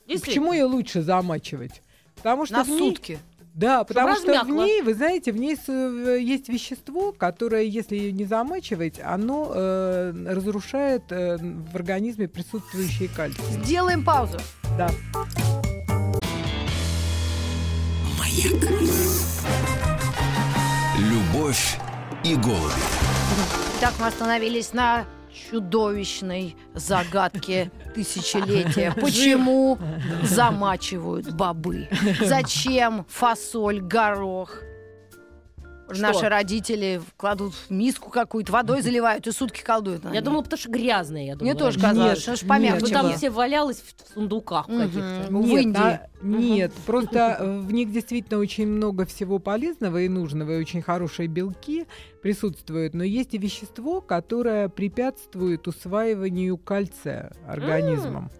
Почему 0.06 0.52
ее 0.52 0.64
лучше 0.64 1.00
замачивать? 1.00 1.80
Потому 2.16 2.44
что 2.44 2.62
На 2.62 2.64
ней- 2.64 2.78
сутки. 2.78 3.18
Да, 3.54 3.84
потому 3.84 4.16
что 4.16 4.44
в 4.44 4.48
ней, 4.48 4.80
вы 4.80 4.94
знаете, 4.94 5.30
в 5.30 5.36
ней 5.36 5.56
э, 5.68 6.18
есть 6.22 6.48
вещество, 6.48 7.12
которое, 7.12 7.64
если 7.64 7.96
ее 7.96 8.10
не 8.10 8.24
замачивать, 8.24 8.98
оно 8.98 9.52
э, 9.54 10.12
разрушает 10.26 11.02
э, 11.10 11.36
в 11.36 11.76
организме 11.76 12.28
присутствующий 12.28 13.08
кальций. 13.08 13.44
Сделаем 13.62 14.04
паузу. 14.06 14.38
Да. 14.78 14.90
Любовь 20.96 21.78
и 22.24 22.34
голуби. 22.34 22.72
Итак, 23.76 23.92
мы 24.00 24.06
остановились 24.06 24.72
на 24.72 25.04
чудовищной 25.50 26.56
загадке 26.72 27.70
тысячелетия. 27.94 28.92
Почему 28.98 29.78
замачивают 30.22 31.30
бобы? 31.34 31.88
Зачем 32.22 33.04
фасоль, 33.06 33.82
горох? 33.82 34.62
Что? 35.90 36.00
Наши 36.02 36.28
родители 36.28 37.00
кладут 37.16 37.54
в 37.54 37.70
миску 37.70 38.10
какую-то, 38.10 38.52
водой 38.52 38.80
заливают 38.82 39.26
и 39.26 39.32
сутки 39.32 39.62
колдуют. 39.62 40.04
Я 40.12 40.20
думала, 40.22 40.42
потому 40.42 40.58
что 40.58 40.70
грязные, 40.70 41.26
я 41.26 41.32
Мне 41.36 41.54
думала. 41.54 41.58
тоже 41.72 41.80
казалось, 41.80 42.08
Нет, 42.14 42.18
что 42.18 42.36
ж 42.36 42.40
помягче 42.48 42.80
Ну, 42.80 42.86
Нет, 42.86 42.92
там 42.94 43.12
все 43.14 43.30
валялось 43.30 43.82
в 43.82 44.14
сундуках 44.14 44.68
Мгм. 44.68 44.78
каких-то. 44.80 45.26
В 45.28 45.32
Нет, 45.32 45.62
Индии. 45.62 45.80
а- 45.80 46.08
нет, 46.22 46.72
просто 46.86 47.18
э, 47.40 47.58
в 47.60 47.72
них 47.72 47.92
действительно 47.92 48.38
очень 48.40 48.66
много 48.68 49.04
всего 49.06 49.38
полезного 49.38 50.00
и 50.02 50.08
нужного, 50.08 50.52
и 50.52 50.60
очень 50.60 50.82
хорошие 50.82 51.26
белки 51.26 51.86
присутствуют. 52.22 52.94
Но 52.94 53.02
есть 53.04 53.34
и 53.34 53.38
вещество, 53.38 54.00
которое 54.00 54.68
препятствует 54.68 55.66
усваиванию 55.66 56.56
кальция 56.56 57.32
организмом. 57.46 58.30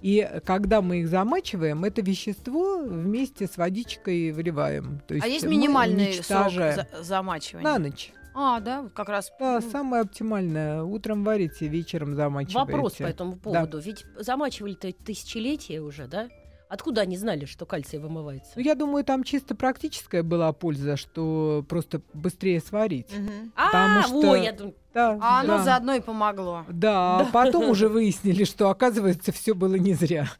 И 0.00 0.28
когда 0.44 0.80
мы 0.80 1.00
их 1.00 1.08
замачиваем, 1.08 1.84
это 1.84 2.02
вещество 2.02 2.78
вместе 2.82 3.46
с 3.46 3.56
водичкой 3.56 4.30
выливаем. 4.32 5.00
То 5.08 5.14
есть 5.14 5.26
А 5.26 5.28
есть 5.28 5.46
минимальный 5.46 6.12
срок 6.14 6.52
за- 6.52 6.86
замачивания? 7.00 7.64
на 7.68 7.78
ночь. 7.78 8.12
А, 8.34 8.60
да, 8.60 8.82
вот 8.82 8.92
как 8.92 9.08
раз. 9.08 9.32
Да, 9.40 9.56
м, 9.56 9.62
самое 9.62 10.02
оптимальное. 10.02 10.82
Утром 10.84 11.24
варите, 11.24 11.66
вечером 11.66 12.14
замачиваете. 12.14 12.72
Вопрос 12.72 12.94
по 12.94 13.02
этому 13.02 13.36
поводу. 13.36 13.80
Ведь 13.80 14.04
замачивали-то 14.16 14.92
тысячелетия 14.92 15.80
уже, 15.80 16.06
да? 16.06 16.28
Откуда 16.68 17.00
они 17.00 17.16
знали, 17.16 17.46
что 17.46 17.64
кальций 17.64 17.98
вымывается? 17.98 18.52
Ну, 18.56 18.62
я 18.62 18.74
думаю, 18.74 19.02
там 19.04 19.24
чисто 19.24 19.54
практическая 19.54 20.22
была 20.22 20.52
польза, 20.52 20.96
что 20.98 21.64
просто 21.68 22.02
быстрее 22.12 22.60
сварить. 22.60 23.10
Мгм. 23.16 23.52
А, 23.56 24.02
что- 24.02 24.36
я 24.36 24.52
думаю, 24.52 24.74
Да, 24.94 25.16
А 25.20 25.40
оно 25.40 25.58
да. 25.58 25.64
заодно 25.64 25.94
и 25.94 26.00
помогло. 26.00 26.64
Да, 26.68 27.20
а 27.20 27.24
потом 27.32 27.70
уже 27.70 27.88
выяснили, 27.88 28.44
что, 28.44 28.68
оказывается, 28.68 29.32
все 29.32 29.54
было 29.54 29.76
не 29.76 29.94
зря. 29.94 30.28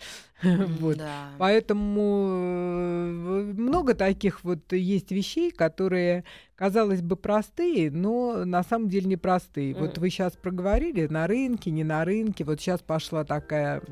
Вот. 0.81 0.99
Да. 0.99 1.31
Поэтому 1.39 2.29
э, 2.31 3.53
много 3.57 3.95
таких 3.95 4.45
вот 4.45 4.73
есть 4.73 5.11
вещей, 5.11 5.51
которые, 5.51 6.23
казалось 6.55 7.03
бы, 7.03 7.17
простые, 7.17 7.91
но 7.91 8.45
на 8.45 8.63
самом 8.63 8.89
деле 8.89 9.07
непростые. 9.09 9.75
Вот 9.75 9.93
Мгм. 9.95 10.01
вы 10.01 10.11
сейчас 10.11 10.35
проговорили 10.37 11.07
на 11.09 11.27
рынке, 11.27 11.71
не 11.73 11.83
на 11.85 12.05
рынке. 12.05 12.45
Вот 12.45 12.61
сейчас 12.61 12.81
пошла 12.81 13.25
такая 13.25 13.83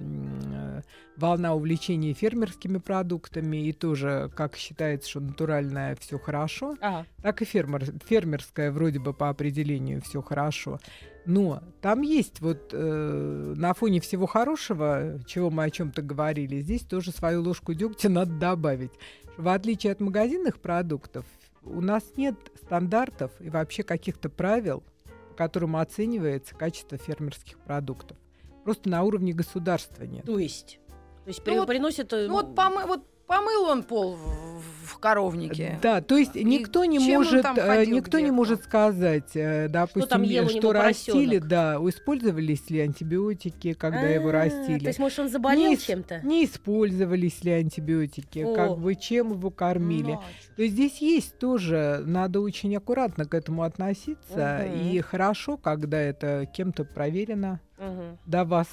волна 1.16 1.54
увлечения 1.54 2.12
фермерскими 2.12 2.78
продуктами, 2.78 3.68
и 3.68 3.72
тоже, 3.72 4.30
как 4.34 4.56
считается, 4.56 5.08
что 5.08 5.20
натуральное 5.20 5.96
все 5.96 6.18
хорошо 6.18 6.76
ага. 6.80 7.06
так 7.22 7.42
и 7.42 7.44
фермер, 7.44 7.84
фермерское 8.04 8.70
вроде 8.70 8.98
бы 8.98 9.12
по 9.12 9.28
определению 9.28 10.02
все 10.02 10.22
хорошо. 10.22 10.78
Но 11.24 11.62
там 11.80 12.02
есть 12.02 12.40
вот 12.40 12.70
э, 12.72 13.54
на 13.56 13.74
фоне 13.74 14.00
всего 14.00 14.26
хорошего, 14.26 15.18
чего 15.26 15.50
мы 15.50 15.64
о 15.64 15.70
чем-то 15.70 16.02
говорили, 16.02 16.60
здесь 16.60 16.82
тоже 16.82 17.10
свою 17.10 17.42
ложку 17.42 17.74
дегтя 17.74 18.08
надо 18.10 18.32
добавить. 18.32 18.92
В 19.36 19.48
отличие 19.48 19.92
от 19.92 20.00
магазинных 20.00 20.60
продуктов, 20.60 21.24
у 21.64 21.80
нас 21.80 22.04
нет 22.16 22.36
стандартов 22.62 23.32
и 23.40 23.50
вообще 23.50 23.82
каких-то 23.82 24.30
правил, 24.30 24.84
по 25.30 25.34
которым 25.34 25.76
оценивается 25.76 26.54
качество 26.54 26.96
фермерских 26.96 27.58
продуктов. 27.58 28.16
Просто 28.64 28.88
на 28.88 29.02
уровне 29.02 29.32
государства 29.32 30.04
нет. 30.04 30.24
То 30.24 30.38
есть? 30.38 30.80
То 31.26 31.30
есть 31.30 31.40
Ну 31.40 31.44
при- 31.44 31.58
вот- 31.58 31.66
приносят... 31.66 32.12
э, 32.12 32.26
Ну 32.28 32.34
вот, 32.34 32.54
помы- 32.54 32.86
вот 32.86 33.02
помыл 33.26 33.64
он 33.64 33.82
пол 33.82 34.14
в, 34.14 34.62
в 34.92 34.98
коровнике. 35.00 35.76
Да, 35.82 36.00
то 36.00 36.16
есть 36.16 36.36
И 36.36 36.44
никто 36.44 36.84
не 36.84 37.00
чем 37.00 37.08
он 37.08 37.24
может, 37.24 37.44
э, 37.58 37.84
никто 37.86 38.18
не 38.18 38.26
где-то? 38.26 38.32
может 38.36 38.62
сказать, 38.62 39.30
э, 39.34 39.66
допустим, 39.68 40.08
там 40.08 40.22
ел 40.22 40.48
что 40.48 40.72
растили, 40.72 41.40
поросенок? 41.40 41.48
да, 41.48 41.74
использовались 41.88 42.70
ли 42.70 42.78
антибиотики, 42.80 43.72
когда 43.72 44.02
его 44.02 44.28
А, 44.28 44.32
растили. 44.32 44.78
То 44.78 44.86
есть, 44.86 45.00
может, 45.00 45.18
он 45.18 45.28
заболел 45.28 45.70
Не- 45.72 45.76
чем-то? 45.76 46.20
Не 46.24 46.44
использовались 46.44 47.42
ли 47.42 47.50
антибиотики, 47.50 48.38
О. 48.44 48.54
как 48.54 48.78
бы 48.78 48.94
чем 48.94 49.32
его 49.32 49.50
кормили. 49.50 50.12
Ну, 50.12 50.22
То 50.54 50.62
есть 50.62 50.74
здесь 50.74 50.98
есть 50.98 51.36
тоже, 51.40 52.04
надо 52.06 52.40
очень 52.40 52.76
аккуратно 52.76 53.24
к 53.24 53.34
этому 53.34 53.64
относиться. 53.64 54.64
Мгм. 54.64 54.80
И 54.90 55.00
хорошо, 55.00 55.56
когда 55.56 55.98
это 56.00 56.46
кем-то 56.46 56.84
проверено 56.84 57.58
Мгм. 57.78 58.18
до 58.24 58.44
вас. 58.44 58.68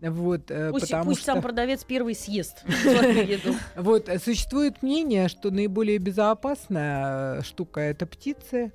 Вот, 0.00 0.50
э, 0.50 0.70
Пусть, 0.70 0.86
потому 0.86 1.04
пусть 1.04 1.22
что... 1.22 1.32
сам 1.32 1.42
продавец 1.42 1.84
первый 1.84 2.14
съест. 2.14 2.64
Вот, 3.76 4.08
э, 4.08 4.18
существует 4.18 4.82
мнение, 4.82 5.28
что 5.28 5.50
наиболее 5.50 5.98
безопасная 5.98 7.40
э, 7.40 7.42
штука 7.42 7.80
это 7.80 8.06
птицы. 8.06 8.72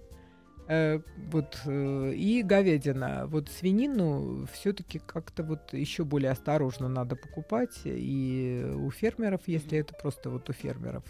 вот, 1.31 1.59
и 1.67 2.41
говядина. 2.43 3.27
Вот 3.27 3.49
свинину 3.49 4.47
все-таки 4.51 4.99
как-то 4.99 5.43
вот 5.43 5.73
еще 5.73 6.03
более 6.03 6.31
осторожно 6.31 6.89
надо 6.89 7.15
покупать. 7.15 7.81
И 7.85 8.65
у 8.75 8.89
фермеров, 8.91 9.41
если 9.47 9.79
это 9.79 9.93
просто 9.93 10.29
вот 10.29 10.49
у 10.49 10.53
фермеров. 10.53 11.03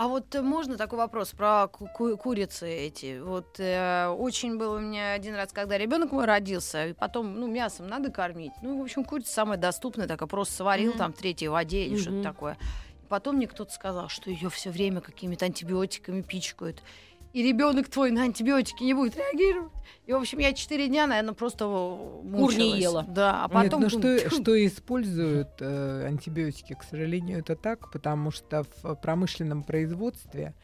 А 0.00 0.08
вот 0.08 0.34
э, 0.34 0.40
можно 0.40 0.78
такой 0.78 0.96
вопрос 0.98 1.32
про 1.32 1.68
ку- 1.68 1.86
ку- 1.94 2.16
курицы 2.16 2.66
эти? 2.66 3.20
Вот 3.20 3.56
э, 3.60 4.06
очень 4.08 4.56
было 4.56 4.78
у 4.78 4.80
меня 4.80 5.12
один 5.12 5.34
раз, 5.34 5.52
когда 5.52 5.76
ребенок 5.76 6.10
мой 6.10 6.24
родился, 6.24 6.86
и 6.86 6.92
потом, 6.94 7.38
ну, 7.38 7.46
мясом 7.46 7.86
надо 7.86 8.10
кормить. 8.10 8.52
Ну, 8.62 8.80
в 8.80 8.82
общем, 8.82 9.04
курица 9.04 9.30
самая 9.30 9.58
доступная, 9.58 10.08
такая 10.08 10.26
просто 10.26 10.54
сварил 10.54 10.92
Мгм. 10.92 10.98
там 10.98 11.12
в 11.12 11.18
третьей 11.18 11.48
воде 11.48 11.84
или 11.84 11.96
что-то 11.96 12.12
Мгм. 12.14 12.22
такое. 12.22 12.56
И 13.02 13.06
потом 13.10 13.36
мне 13.36 13.46
кто-то 13.46 13.70
сказал, 13.74 14.08
что 14.08 14.30
ее 14.30 14.48
все 14.48 14.70
время 14.70 15.02
какими-то 15.02 15.44
антибиотиками 15.44 16.22
пичкают. 16.22 16.82
И 17.32 17.42
ребенок 17.42 17.88
твой 17.88 18.10
на 18.10 18.22
антибиотики 18.22 18.82
не 18.82 18.94
будет 18.94 19.16
реагировать. 19.16 19.72
И, 20.06 20.12
в 20.12 20.16
общем, 20.16 20.38
я 20.38 20.52
четыре 20.52 20.88
дня, 20.88 21.06
наверное, 21.06 21.34
просто 21.34 21.64
не 21.64 22.30
мучилась. 22.30 22.80
ела. 22.80 23.04
Да, 23.08 23.44
а 23.44 23.62
Нет, 23.62 23.70
потом... 23.70 23.82
ну 23.82 23.90
думаю, 23.90 24.18
что, 24.18 24.30
что 24.30 24.66
используют 24.66 25.50
э, 25.60 26.06
антибиотики, 26.06 26.74
к 26.74 26.82
сожалению, 26.82 27.38
это 27.38 27.54
так, 27.54 27.92
потому 27.92 28.32
что 28.32 28.64
в 28.82 28.94
промышленном 28.96 29.62
производстве 29.62 30.54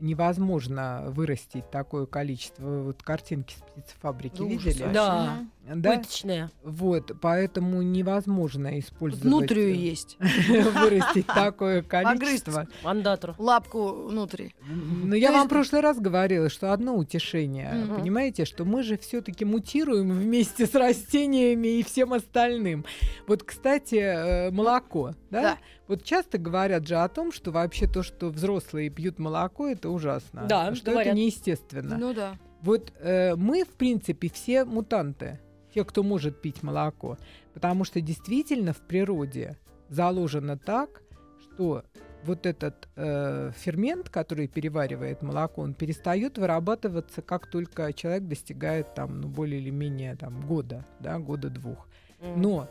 невозможно 0.00 1.04
вырастить 1.08 1.70
такое 1.70 2.06
количество. 2.06 2.62
Вы 2.62 2.82
Вот 2.84 3.02
картинки 3.02 3.54
с 3.54 3.62
птицефабрики 3.62 4.38
Да 4.38 4.44
ужас 4.44 4.64
видели? 4.64 4.82
вообще. 4.82 4.94
Да, 4.94 5.38
Да? 5.74 5.96
пыточная. 5.96 6.50
Вот, 6.62 7.12
поэтому 7.20 7.82
невозможно 7.82 8.78
использовать... 8.78 9.24
Внутрию 9.24 9.70
э, 9.70 9.76
есть. 9.76 10.16
Вырастить 10.20 11.26
такое 11.26 11.82
количество. 11.88 12.66
Мандатор. 12.82 13.34
Лапку 13.38 14.08
внутри. 14.08 14.54
Но 14.68 15.14
я 15.14 15.28
То 15.28 15.34
вам 15.34 15.46
в 15.46 15.50
прошлый 15.50 15.80
раз 15.80 15.98
говорила, 15.98 16.48
что 16.48 16.72
одно 16.72 16.96
утешение. 16.96 17.86
Понимаете, 17.96 18.44
что 18.44 18.64
мы 18.64 18.82
же 18.82 18.98
все-таки 18.98 19.44
мутируем 19.44 20.10
вместе 20.10 20.66
с 20.66 20.74
растениями 20.74 21.78
и 21.78 21.82
всем 21.82 22.12
остальным. 22.12 22.84
Вот, 23.26 23.42
кстати, 23.42 23.96
э, 23.96 24.50
молоко, 24.50 25.14
да? 25.30 25.42
Да. 25.42 25.58
Вот 25.90 26.04
часто 26.04 26.38
говорят 26.38 26.86
же 26.86 26.96
о 26.96 27.08
том, 27.08 27.32
что 27.32 27.50
вообще 27.50 27.88
то, 27.88 28.04
что 28.04 28.28
взрослые 28.28 28.90
пьют 28.90 29.18
молоко, 29.18 29.66
это 29.66 29.90
ужасно. 29.90 30.46
Да, 30.48 30.72
что 30.74 30.92
говорят. 30.92 31.08
это 31.08 31.16
неестественно. 31.16 31.98
Ну 31.98 32.14
да. 32.14 32.38
Вот 32.62 32.92
э, 33.00 33.34
мы, 33.36 33.64
в 33.64 33.70
принципе, 33.70 34.30
все 34.32 34.64
мутанты, 34.64 35.40
те, 35.74 35.84
кто 35.84 36.02
может 36.02 36.40
пить 36.40 36.62
молоко, 36.62 37.18
потому 37.54 37.84
что 37.84 38.00
действительно 38.00 38.72
в 38.72 38.80
природе 38.80 39.58
заложено 39.88 40.56
так, 40.58 41.02
что 41.40 41.84
вот 42.24 42.46
этот 42.46 42.88
э, 42.96 43.50
фермент, 43.56 44.10
который 44.10 44.46
переваривает 44.46 45.22
молоко, 45.22 45.62
он 45.62 45.74
перестает 45.74 46.38
вырабатываться, 46.38 47.22
как 47.22 47.46
только 47.46 47.92
человек 47.92 48.24
достигает 48.24 48.94
там, 48.94 49.20
ну, 49.20 49.28
более 49.28 49.60
или 49.60 49.70
менее 49.70 50.16
там, 50.16 50.40
года, 50.42 50.84
да, 51.00 51.18
года-двух. 51.18 51.88
Но 52.36 52.68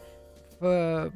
в, 0.59 1.11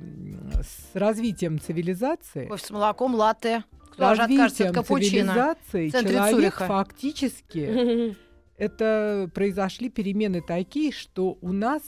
с 0.64 0.96
развитием 0.96 1.60
цивилизации 1.60 2.48
Кофе 2.48 2.66
с 2.66 2.70
молоком, 2.72 3.14
латте. 3.14 3.64
Кто 3.92 4.16
же 4.16 4.24
откажется 4.24 4.70
от 4.70 4.76
капучино? 4.76 5.56
цивилизации 5.72 5.90
человек 5.90 6.32
Цюриха. 6.32 6.66
фактически 6.66 8.18
это 8.64 9.30
произошли 9.34 9.90
перемены 9.90 10.42
такие, 10.42 10.92
что 10.92 11.38
у 11.42 11.52
нас 11.52 11.82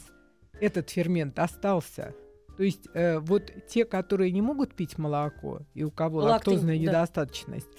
этот 0.60 0.90
фермент 0.90 1.40
остался. 1.40 2.14
То 2.58 2.64
есть 2.64 2.88
э, 2.94 3.20
вот 3.20 3.52
те, 3.68 3.86
которые 3.86 4.32
не 4.32 4.42
могут 4.42 4.74
пить 4.74 4.98
молоко, 4.98 5.62
и 5.74 5.84
у 5.84 5.92
кого 5.92 6.20
Лактин, 6.20 6.54
лактозная 6.54 6.78
да. 6.78 6.82
недостаточность, 6.82 7.70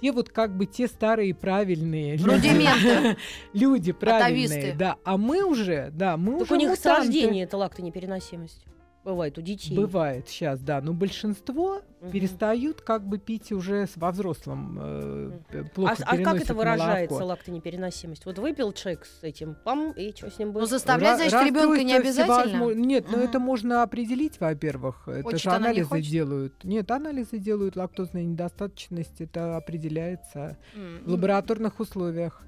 те 0.00 0.10
вот 0.10 0.28
как 0.28 0.56
бы 0.56 0.66
те 0.66 0.88
старые 0.88 1.34
правильные 1.34 2.16
люди, 2.16 3.16
люди 3.52 3.92
правильные, 3.92 4.46
Атовисты. 4.46 4.74
да, 4.78 4.96
а 5.04 5.16
мы 5.16 5.44
уже, 5.44 5.90
да, 5.92 6.16
мы 6.16 6.32
Так 6.32 6.42
уже 6.42 6.54
у 6.54 6.56
них 6.56 6.70
мутанты. 6.70 6.88
рождения 6.88 7.44
это 7.44 7.56
лактонепереносимость. 7.56 8.64
Бывает 9.04 9.36
у 9.36 9.40
детей. 9.42 9.76
Бывает 9.76 10.28
сейчас, 10.28 10.60
да, 10.60 10.80
но 10.80 10.92
большинство 10.92 11.82
Мгм. 12.00 12.12
перестают 12.12 12.82
как 12.82 13.02
бы 13.04 13.18
пить 13.18 13.50
уже 13.50 13.86
с- 13.88 13.96
во 13.96 14.12
взрослом, 14.12 14.78
э, 14.80 15.32
А, 15.50 15.64
плохо 15.74 15.96
с- 15.96 16.00
а 16.06 16.16
как 16.18 16.40
это 16.40 16.54
выражается, 16.54 17.14
молоко. 17.14 17.28
лактонепереносимость? 17.30 18.24
Вот 18.26 18.38
выпил 18.38 18.72
человек 18.72 19.04
с 19.06 19.24
этим, 19.24 19.56
пам, 19.64 19.90
и 19.92 20.14
что 20.14 20.30
с 20.30 20.38
ним 20.38 20.48
Ну, 20.48 20.54
было? 20.54 20.66
заставлять, 20.66 21.16
значит, 21.16 21.48
ребенка 21.48 21.82
не 21.82 21.94
обязательно. 21.94 22.72
Нет, 22.74 23.06
но 23.10 23.18
Мгм. 23.18 23.26
это 23.26 23.38
можно 23.40 23.82
определить, 23.82 24.38
во-первых. 24.38 25.08
Это 25.08 25.22
Хочет 25.24 25.40
же 25.42 25.48
она, 25.50 25.58
не 25.58 25.64
анализы 25.66 25.88
хочет? 25.88 26.10
делают. 26.10 26.64
Нет, 26.64 26.90
анализы 26.90 27.38
делают 27.38 27.74
лактозная 27.74 28.22
недостаточность, 28.24 29.20
это 29.20 29.56
определяется 29.56 30.56
М. 30.76 31.00
в 31.04 31.10
лабораторных 31.10 31.80
условиях. 31.80 32.40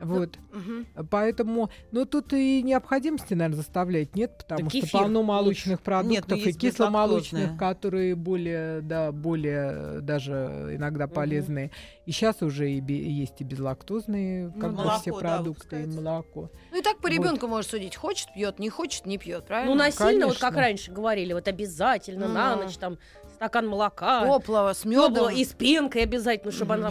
Вот. 0.00 0.38
Мгм. 0.52 0.86
Поэтому, 1.10 1.70
ну 1.92 2.04
тут 2.04 2.32
и 2.32 2.62
необходимости, 2.62 3.34
наверное, 3.34 3.56
заставлять 3.56 4.14
нет, 4.16 4.36
потому 4.38 4.68
Да 4.68 4.78
что 4.78 4.90
полно 4.98 5.20
лучше. 5.20 5.26
молочных 5.28 5.80
продуктов 5.82 6.38
ну, 6.38 6.48
и 6.50 6.52
кисломолочных, 6.52 7.56
которые 7.58 8.14
более, 8.14 8.80
да, 8.82 9.12
более 9.12 10.00
даже 10.00 10.70
иногда 10.76 11.06
Мгм. 11.06 11.14
полезные. 11.14 11.70
И 12.06 12.12
сейчас 12.12 12.42
уже 12.42 12.70
и 12.70 12.80
бе- 12.80 13.08
есть 13.08 13.40
и 13.40 13.44
безлактозные, 13.44 14.50
как 14.60 14.72
Ну 14.72 14.76
бы 14.78 14.84
да. 14.84 14.98
все 14.98 15.10
Молоко, 15.10 15.26
да, 15.26 15.36
продукты, 15.36 15.82
и 15.82 15.86
молоко. 15.86 16.50
Ну 16.70 16.78
и 16.78 16.82
так 16.82 16.98
по 16.98 17.08
Вот. 17.08 17.14
ребенку 17.14 17.46
можешь 17.46 17.70
судить. 17.70 17.96
Хочет, 17.96 18.28
пьет, 18.34 18.58
не 18.58 18.68
хочет, 18.70 19.06
не 19.06 19.16
пьет, 19.18 19.46
правильно? 19.46 19.72
Ну, 19.72 19.78
насильно, 19.78 20.26
вот 20.26 20.34
как 20.38 20.50
Конечно. 20.54 20.60
раньше 20.60 20.92
говорили, 20.92 21.32
вот 21.32 21.48
обязательно 21.48 22.28
на 22.28 22.56
Ну. 22.56 22.62
ночь 22.64 22.76
там 22.76 22.98
стакан 23.44 23.66
молока. 23.68 24.24
Теплого, 24.38 24.72
с 24.72 24.84
медом. 24.84 25.28
и 25.30 25.44
с 25.44 25.52
пенкой 25.52 26.02
обязательно, 26.04 26.50
чтобы 26.50 26.74
она 26.74 26.88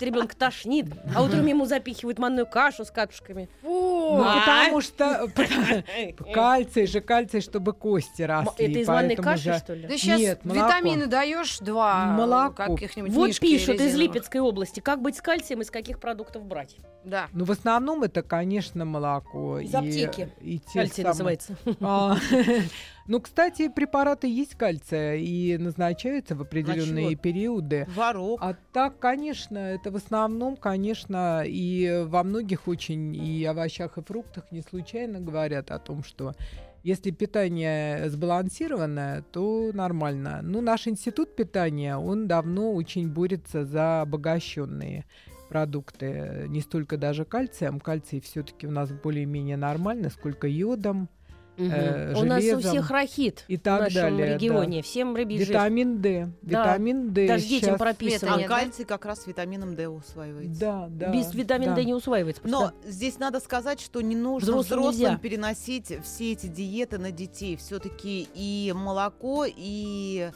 ребенка 0.00 0.34
тошнит. 0.36 0.86
А 1.14 1.22
утром 1.22 1.44
ему 1.46 1.66
запихивают 1.66 2.18
манную 2.18 2.46
кашу 2.46 2.84
с 2.84 2.90
катушками. 2.90 3.48
Фу. 3.60 3.68
Ну, 4.16 4.22
А? 4.24 4.40
потому 4.40 4.80
что 4.80 5.28
кальций 6.32 6.86
же, 6.86 7.00
кальций, 7.00 7.40
чтобы 7.42 7.72
кости 7.74 8.22
росли. 8.22 8.66
Это 8.66 8.78
из 8.78 8.88
манной 8.88 9.08
поэтому 9.16 9.28
каши, 9.28 9.42
же- 9.52 9.58
что 9.58 9.74
ли? 9.74 9.86
Да 9.86 9.96
сейчас 9.98 10.18
Нет, 10.20 10.44
молоко. 10.44 10.66
витамины 10.66 11.06
даешь 11.06 11.58
два 11.58 12.06
Молоко. 12.06 12.74
каких-нибудь 12.74 13.12
Вот 13.12 13.38
пишут 13.38 13.80
из. 13.80 13.92
Липецкой 13.94 14.40
области, 14.40 14.80
как 14.80 15.02
быть 15.02 15.16
с 15.16 15.20
кальцием, 15.20 15.60
из 15.60 15.70
каких 15.70 16.00
продуктов 16.00 16.44
брать. 16.44 16.76
Да. 17.04 17.26
Ну, 17.32 17.44
в 17.44 17.50
основном 17.50 18.02
это, 18.04 18.22
конечно, 18.22 18.84
молоко. 18.84 19.58
Из 19.58 19.72
и- 19.72 19.76
аптеки. 19.76 20.32
И 20.40 20.58
те 20.60 20.80
Кальций 20.80 21.04
самые- 21.04 21.08
называется. 21.08 21.56
А, 23.02 23.08
Ну, 23.08 23.20
кстати, 23.20 23.68
препараты 23.68 24.28
есть 24.28 24.54
кальция 24.54 25.16
и 25.16 25.56
назначаются 25.58 26.34
в 26.34 26.42
определенные 26.42 27.10
чего? 27.10 27.20
периоды. 27.20 27.86
Творог. 27.92 28.38
А 28.42 28.56
так, 28.72 28.98
конечно, 28.98 29.58
это 29.58 29.90
в 29.90 29.96
основном, 29.96 30.56
конечно, 30.56 31.42
и 31.44 32.04
во 32.06 32.22
многих 32.22 32.68
очень 32.68 33.14
и 33.14 33.44
овощах 33.44 33.98
и 33.98 34.02
фруктах 34.02 34.50
не 34.50 34.62
случайно 34.62 35.20
говорят 35.20 35.70
о 35.70 35.78
том, 35.78 36.04
что 36.04 36.34
если 36.82 37.10
питание 37.12 38.10
сбалансированное, 38.10 39.22
то 39.30 39.70
нормально. 39.72 40.40
Ну, 40.42 40.60
наш 40.60 40.88
институт 40.88 41.36
питания, 41.36 41.96
он 41.96 42.26
давно 42.26 42.72
очень 42.72 43.08
борется 43.08 43.64
за 43.64 44.02
обогащенные 44.02 45.04
продукты, 45.48 46.46
не 46.48 46.60
столько 46.60 46.96
даже 46.96 47.24
кальцием. 47.24 47.78
Кальций 47.78 48.20
все-таки 48.20 48.66
у 48.66 48.70
нас 48.70 48.90
более-менее 48.90 49.56
нормально, 49.56 50.08
сколько 50.10 50.48
йодом 50.48 51.08
э, 51.56 52.14
У 52.16 52.24
нас 52.24 52.38
у 52.38 52.40
железом 52.40 52.60
всех 52.60 52.90
рахит 52.90 53.44
и 53.48 53.56
в 53.56 53.60
так 53.60 53.80
нашем 53.82 54.16
далее. 54.16 54.26
да. 54.26 54.34
регионе. 54.34 54.82
Всем 54.82 55.14
рыбий 55.14 55.38
жир. 55.38 55.48
Витамин 55.48 56.00
D. 56.00 56.28
Да. 56.42 56.64
Витамин 56.64 57.12
D. 57.12 57.28
Даже 57.28 57.46
детям 57.46 57.78
прописано. 57.78 58.34
А 58.34 58.38
нет, 58.38 58.48
да? 58.48 58.56
кальций 58.58 58.84
как 58.84 59.04
раз 59.04 59.26
витамином 59.26 59.74
D 59.76 59.88
усваивается. 59.88 60.60
Да, 60.60 60.86
да. 60.90 61.12
Без 61.12 61.32
витамина 61.34 61.72
да. 61.72 61.76
D 61.76 61.84
не 61.84 61.94
усваивается. 61.94 62.42
Но 62.44 62.72
здесь 62.84 63.18
надо 63.18 63.40
сказать, 63.40 63.80
что 63.80 64.00
не 64.00 64.16
нужно 64.16 64.52
Взрослым 64.52 64.80
взрослым, 64.80 65.02
нельзя. 65.02 65.18
переносить 65.18 65.92
все 66.04 66.32
эти 66.32 66.46
диеты 66.46 66.98
на 66.98 67.10
детей. 67.10 67.56
Все-таки 67.56 68.28
и 68.34 68.72
молоко, 68.74 69.44
и 69.46 70.30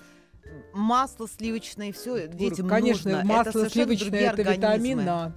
масло 0.72 1.26
сливочное, 1.28 1.92
все 1.92 2.28
детям 2.28 2.68
Конечно, 2.68 3.10
нужно. 3.10 3.24
это 3.24 3.26
масло 3.26 3.50
совершенно 3.52 3.96
сливочное 3.96 4.20
это 4.30 4.42
витамин 4.42 4.64
организмы. 4.64 5.02
А. 5.08 5.32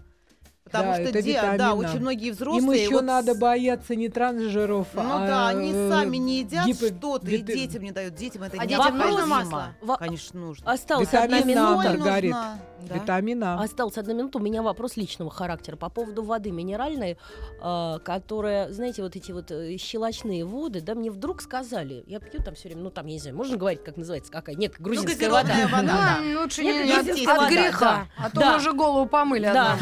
Потому 0.71 0.91
Да, 0.91 0.95
что 0.95 1.03
это 1.09 1.21
де- 1.23 1.57
да, 1.57 1.73
очень 1.73 1.99
многие 1.99 2.29
взрослые... 2.31 2.61
Им 2.63 2.71
еще 2.85 2.95
вот 2.95 3.03
надо 3.05 3.33
бояться 3.33 3.95
не 3.95 4.07
трансжиров, 4.07 4.87
Ну 4.93 5.01
а 5.03 5.27
да, 5.27 5.47
они 5.49 5.71
э, 5.73 5.89
сами 5.89 6.17
не 6.17 6.39
едят 6.39 6.67
гипо- 6.67 6.95
что-то, 6.97 7.27
и 7.29 7.37
детям 7.39 7.81
не 7.83 7.91
дают. 7.91 8.13
Детям 8.13 8.43
это 8.43 8.57
А 8.59 8.65
не 8.65 8.75
детям 8.75 8.97
нужно 8.97 9.25
масло? 9.25 9.75
Конечно, 9.97 10.39
нужно. 10.39 10.71
Осталась 10.71 11.07
Витамин 11.07 11.57
одна 11.57 11.71
А, 11.81 11.93
минута. 11.93 11.93
Нужна. 12.21 12.59
Да. 12.81 12.93
Витамин 12.95 13.43
А. 13.43 13.61
Осталась 13.63 13.97
одна 13.97 14.13
минута. 14.13 14.37
У 14.37 14.41
меня 14.41 14.61
вопрос 14.61 14.95
личного 14.95 15.31
характера 15.31 15.75
по 15.75 15.89
поводу 15.89 16.23
воды 16.23 16.51
минеральной, 16.51 17.17
э, 17.61 17.99
которая, 18.03 18.71
знаете, 18.71 19.01
вот 19.01 19.15
эти 19.15 19.31
вот 19.31 19.49
э, 19.51 19.75
щелочные 19.77 20.45
воды, 20.45 20.81
да, 20.81 20.93
мне 20.95 21.09
вдруг 21.11 21.41
сказали, 21.41 22.03
я 22.07 22.19
пью 22.19 22.41
там 22.43 22.53
все 22.55 22.69
время, 22.69 22.83
ну 22.83 22.89
там, 22.91 23.07
я 23.07 23.13
не 23.13 23.19
знаю, 23.19 23.35
можно 23.35 23.57
говорить, 23.57 23.83
как 23.83 23.97
называется, 23.97 24.31
какая, 24.31 24.55
нет, 24.55 24.73
грузинская 24.79 25.29
вода. 25.29 25.49
газированная 25.49 25.67
вода. 25.91 26.17
Ну, 26.21 26.41
лучше 26.41 26.63
Нет, 26.63 26.85
не, 26.85 27.25
от, 27.25 27.27
вода, 27.37 27.49
греха, 27.49 28.07
да. 28.17 28.25
а 28.25 28.29
то 28.29 28.39
Да. 28.39 28.51
мы 28.51 28.57
уже 28.57 28.73
голову 28.73 29.05
помыли 29.07 29.45
Да. 29.51 29.77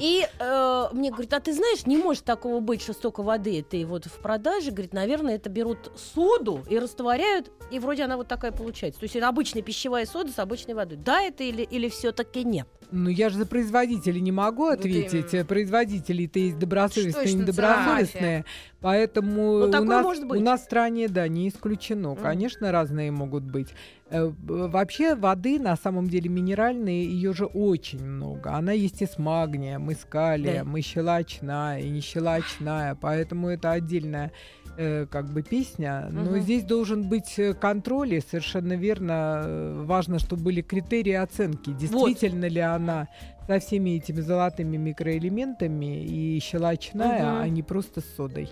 И 0.00 0.26
э, 0.38 0.86
мне 0.92 1.10
говорит, 1.10 1.32
а 1.34 1.40
ты 1.40 1.52
знаешь, 1.52 1.86
не 1.86 1.96
может 1.96 2.24
такого 2.24 2.60
быть, 2.60 2.82
что 2.82 2.92
столько 2.92 3.22
воды 3.22 3.64
ты 3.68 3.84
вот 3.84 4.06
в 4.06 4.18
продаже, 4.20 4.70
говорит, 4.70 4.92
наверное, 4.94 5.34
это 5.36 5.50
берут 5.50 5.92
соду 6.14 6.60
и 6.68 6.78
растворяют, 6.78 7.50
и 7.70 7.78
вроде 7.78 8.04
она 8.04 8.16
вот 8.16 8.28
такая 8.28 8.52
получается. 8.52 9.00
То 9.00 9.04
есть 9.04 9.16
это 9.16 9.28
обычная 9.28 9.62
пищевая 9.62 10.06
сода 10.06 10.32
с 10.32 10.38
обычной 10.38 10.74
водой. 10.74 10.98
Да, 10.98 11.20
это 11.20 11.44
или, 11.44 11.62
или 11.62 11.88
все-таки 11.88 12.44
нет? 12.44 12.66
Ну, 12.92 13.08
я 13.08 13.28
же 13.28 13.38
за 13.38 13.46
производителей 13.46 14.20
не 14.20 14.32
могу 14.32 14.64
Вот 14.64 14.80
ответить. 14.80 15.32
именно. 15.32 15.44
Производители-то 15.44 16.38
есть 16.38 16.58
добросовестные 16.58 17.28
и 17.28 17.34
недобросовестные. 17.34 18.44
Поэтому 18.80 19.66
Ну, 19.66 19.80
у, 19.80 19.84
нас, 19.84 20.02
может 20.02 20.26
быть. 20.26 20.40
у 20.40 20.42
нас 20.42 20.62
в 20.62 20.64
стране, 20.64 21.06
да, 21.08 21.28
не 21.28 21.48
исключено. 21.48 22.12
Мгм. 22.12 22.22
Конечно, 22.22 22.72
разные 22.72 23.10
могут 23.10 23.44
быть. 23.44 23.68
Э, 24.10 24.30
Вообще 24.46 25.14
воды, 25.14 25.58
на 25.60 25.76
самом 25.76 26.08
деле, 26.08 26.28
минеральные, 26.28 27.04
ее 27.04 27.32
же 27.32 27.44
очень 27.46 28.04
много. 28.04 28.52
Она 28.54 28.72
есть 28.72 29.02
и 29.02 29.06
с 29.06 29.18
магнием, 29.18 29.90
и 29.90 29.94
с 29.94 30.04
калием, 30.04 30.76
и 30.76 30.80
щелочная, 30.82 31.78
и 31.80 31.88
не 31.90 32.00
щелочная. 32.00 32.96
Поэтому 33.00 33.48
это 33.48 33.70
отдельная 33.72 34.32
э, 34.76 35.06
как 35.06 35.26
бы 35.32 35.42
песня. 35.42 36.08
Но 36.10 36.22
Мгм. 36.30 36.40
здесь 36.40 36.64
должен 36.64 37.08
быть 37.08 37.38
э, 37.38 37.54
контроль, 37.54 38.14
и 38.14 38.20
совершенно 38.20 38.74
верно. 38.74 39.42
э, 39.44 39.82
Важно, 39.86 40.18
чтобы 40.18 40.42
были 40.44 40.60
критерии 40.62 41.12
оценки. 41.14 41.70
Действительно 41.72 42.46
ли 42.46 42.60
она 42.60 43.08
со 43.46 43.58
всеми 43.58 43.90
этими 43.96 44.20
золотыми 44.20 44.76
микроэлементами 44.76 46.04
и 46.04 46.38
щелочная, 46.40 47.22
Мгм. 47.34 47.42
а 47.42 47.48
не 47.48 47.62
просто 47.62 48.00
с 48.00 48.04
содой. 48.16 48.48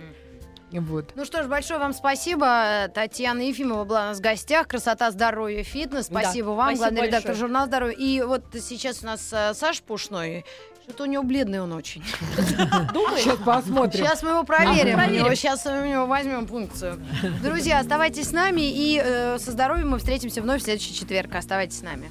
Вот. 0.70 1.12
Ну 1.14 1.24
что 1.24 1.42
ж, 1.42 1.46
большое 1.46 1.80
вам 1.80 1.92
спасибо. 1.92 2.88
Татьяна 2.94 3.40
Ефимова 3.40 3.84
была 3.84 4.02
у 4.02 4.04
нас 4.06 4.18
в 4.18 4.20
гостях. 4.20 4.68
Красота, 4.68 5.10
здоровье, 5.10 5.62
фитнес. 5.62 6.08
Да, 6.08 6.20
Спасибо 6.20 6.48
вам, 6.50 6.76
спасибо 6.76 6.78
главный 6.84 7.06
редактор 7.06 7.30
большое. 7.30 7.46
журнала 7.46 7.66
«Здоровье». 7.66 7.96
И 7.96 8.22
вот 8.22 8.42
сейчас 8.60 9.02
у 9.02 9.06
нас 9.06 9.30
э, 9.32 9.54
Саша 9.54 9.82
Пушной. 9.82 10.44
Что-то 10.84 11.02
у 11.04 11.06
него 11.06 11.22
бледный 11.22 11.60
он 11.60 11.72
очень. 11.72 12.02
Думаешь? 12.94 13.22
Сейчас 13.22 13.38
посмотрим. 13.38 14.04
Сейчас 14.04 14.22
мы 14.22 14.30
его 14.30 14.44
проверим. 14.44 14.98
А, 14.98 15.04
проверим. 15.04 15.36
Сейчас 15.36 15.66
у 15.66 15.84
него 15.84 16.06
возьмем 16.06 16.46
пункцию. 16.46 16.98
Друзья, 17.42 17.78
оставайтесь 17.78 18.28
с 18.28 18.32
нами. 18.32 18.62
И 18.62 19.00
э, 19.02 19.38
со 19.38 19.52
здоровьем 19.52 19.90
мы 19.90 19.98
встретимся 19.98 20.40
вновь 20.42 20.62
в 20.62 20.64
следующий 20.64 20.94
четверг. 20.94 21.34
Оставайтесь 21.34 21.78
с 21.78 21.82
нами. 21.82 22.10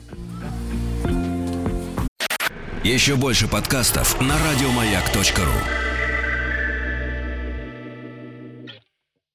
Еще 2.83 3.15
больше 3.15 3.47
подкастов 3.47 4.19
на 4.21 4.35
радиомаяк.ру. 4.37 5.86